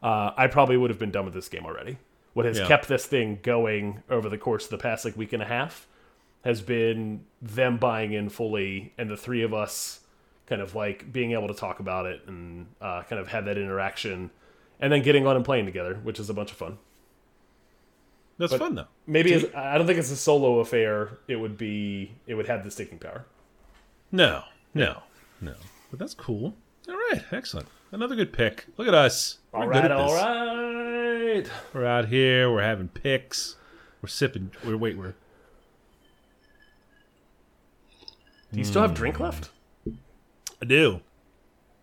uh, 0.04 0.32
I 0.36 0.48
probably 0.48 0.78
would 0.78 0.90
have 0.90 1.00
been 1.00 1.12
done 1.12 1.26
with 1.26 1.34
this 1.34 1.48
game 1.48 1.66
already. 1.66 1.98
What 2.34 2.46
has 2.46 2.60
Yeah. 2.60 2.68
kept 2.68 2.88
this 2.88 3.06
thing 3.06 3.40
going 3.44 4.04
over 4.10 4.30
the 4.30 4.38
course 4.38 4.66
of 4.66 4.72
the 4.72 4.78
past 4.78 5.06
like 5.06 5.16
week 5.18 5.32
and 5.34 5.44
a 5.44 5.46
half 5.46 5.88
has 6.44 6.62
been 6.62 7.24
them 7.42 7.78
buying 7.78 8.14
in 8.14 8.30
fully, 8.30 8.94
and 8.98 9.10
the 9.10 9.18
three 9.18 9.44
of 9.44 9.54
us 9.54 10.00
kind 10.48 10.62
of 10.62 10.74
like 10.76 11.14
being 11.14 11.32
able 11.34 11.48
to 11.48 11.54
talk 11.54 11.80
about 11.80 12.06
it 12.08 12.22
and 12.28 12.66
uh, 12.82 13.04
kind 13.04 13.22
of 13.22 13.28
have 13.28 13.46
that 13.46 13.58
interaction, 13.58 14.32
and 14.80 14.92
then 14.92 15.04
getting 15.04 15.28
on 15.28 15.36
and 15.36 15.46
playing 15.46 15.66
together, 15.66 15.96
which 16.04 16.20
is 16.20 16.30
a 16.30 16.34
bunch 16.34 16.52
of 16.52 16.58
fun. 16.58 16.78
That's 18.42 18.56
fun 18.56 18.76
though. 18.76 18.88
Maybe 19.06 19.34
as, 19.34 19.46
I 19.56 19.78
don't 19.78 19.86
think 19.86 20.00
it's 20.00 20.12
a 20.12 20.16
solo 20.16 20.60
affair. 20.60 21.20
It 21.28 21.36
would 21.36 21.58
be 21.58 22.14
it 22.26 22.34
would 22.34 22.48
have 22.48 22.64
the 22.64 22.72
sticking 22.72 22.98
power. 22.98 23.26
No, 24.12 24.44
no, 24.74 25.04
no. 25.40 25.54
But 25.90 26.00
that's 26.00 26.14
cool. 26.14 26.56
All 26.90 26.96
right, 26.96 27.24
excellent. 27.32 27.68
Another 27.92 28.16
good 28.16 28.34
pick. 28.34 28.66
Look 28.78 28.88
at 28.88 28.94
us. 28.94 29.38
we're 29.54 29.68
right, 29.68 29.92
all 29.92 30.16
right. 30.16 31.46
We're 31.74 31.86
out 31.86 32.08
here. 32.08 32.52
We're 32.52 32.64
having 32.64 32.88
picks. 32.88 33.58
We're 34.02 34.10
sipping. 34.10 34.52
We're 34.66 34.78
wait. 34.78 34.98
We're 34.98 35.14
Do 38.52 38.60
you 38.60 38.64
still 38.64 38.82
have 38.82 38.94
drink 38.94 39.18
hmm. 39.18 39.24
left? 39.24 39.50
I 40.62 40.66
do. 40.66 41.02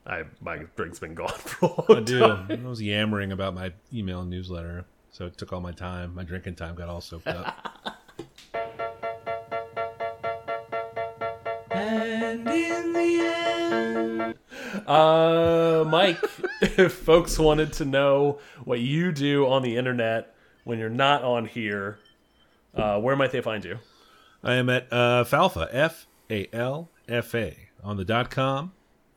I 0.07 0.25
my 0.41 0.65
drink's 0.77 0.99
been 0.99 1.15
gone 1.15 1.29
for 1.39 1.67
a 1.67 1.93
long 1.93 2.03
I 2.03 2.05
do. 2.05 2.19
time. 2.19 2.67
I 2.67 2.69
was 2.69 2.83
yammering 2.83 3.31
about 3.31 3.55
my 3.55 3.73
email 3.93 4.25
newsletter, 4.25 4.87
so 5.11 5.27
it 5.27 5.37
took 5.37 5.53
all 5.53 5.61
my 5.61 5.73
time. 5.73 6.15
My 6.15 6.25
drinking 6.25 6.57
time 6.57 6.75
got 6.75 6.89
all 6.89 7.01
soaked 7.01 7.29
up. 7.29 7.95
And 11.71 12.49
in 12.49 12.93
the 12.93 13.21
end. 13.23 14.35
Uh, 14.89 15.85
Mike, 15.87 16.19
if 16.63 16.93
folks 16.93 17.39
wanted 17.39 17.73
to 17.75 17.85
know 17.85 18.41
what 18.65 18.81
you 18.81 19.13
do 19.13 19.47
on 19.47 19.63
the 19.63 19.77
internet 19.77 20.35
when 20.65 20.79
you're 20.79 20.89
not 20.89 21.23
on 21.23 21.47
here, 21.47 21.99
uh, 22.75 22.99
where 23.01 23.15
might 23.15 23.31
they 23.31 23.41
find 23.41 23.65
you? 23.65 23.79
I 24.43 24.55
am 24.55 24.69
at 24.71 24.89
uh, 24.93 25.25
Falfa, 25.25 25.69
F 25.71 26.07
A 26.31 26.49
L 26.53 26.91
F 27.09 27.35
A, 27.35 27.57
on 27.85 27.97
the 27.97 28.05
dot 28.05 28.31
com, 28.31 28.73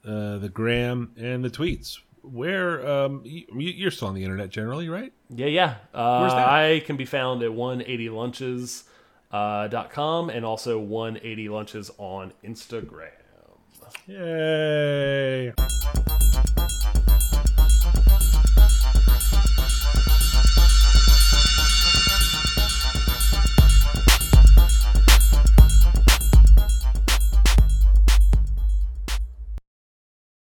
uh, 0.06 0.38
the 0.38 0.49
gram, 0.49 1.13
and 1.17 1.43
the 1.43 1.49
tweets. 1.49 1.99
Where 2.23 2.88
um, 2.88 3.21
you, 3.25 3.45
you're 3.51 3.91
still 3.91 4.07
on 4.07 4.13
the 4.15 4.23
internet 4.23 4.49
generally, 4.49 4.89
right? 4.89 5.12
Yeah, 5.29 5.47
yeah. 5.47 5.75
Uh, 5.93 6.19
Where's 6.19 6.34
that? 6.34 6.47
I 6.47 6.80
can 6.86 6.95
be 6.95 7.05
found 7.05 7.41
at 7.43 7.51
180lunches 7.51 8.84
uh, 9.32 9.67
dot 9.67 9.89
com 9.89 10.30
and 10.30 10.45
also 10.45 10.80
180lunches 10.80 11.89
on 11.97 12.34
Instagram. 12.43 13.09
Yay! 14.07 15.53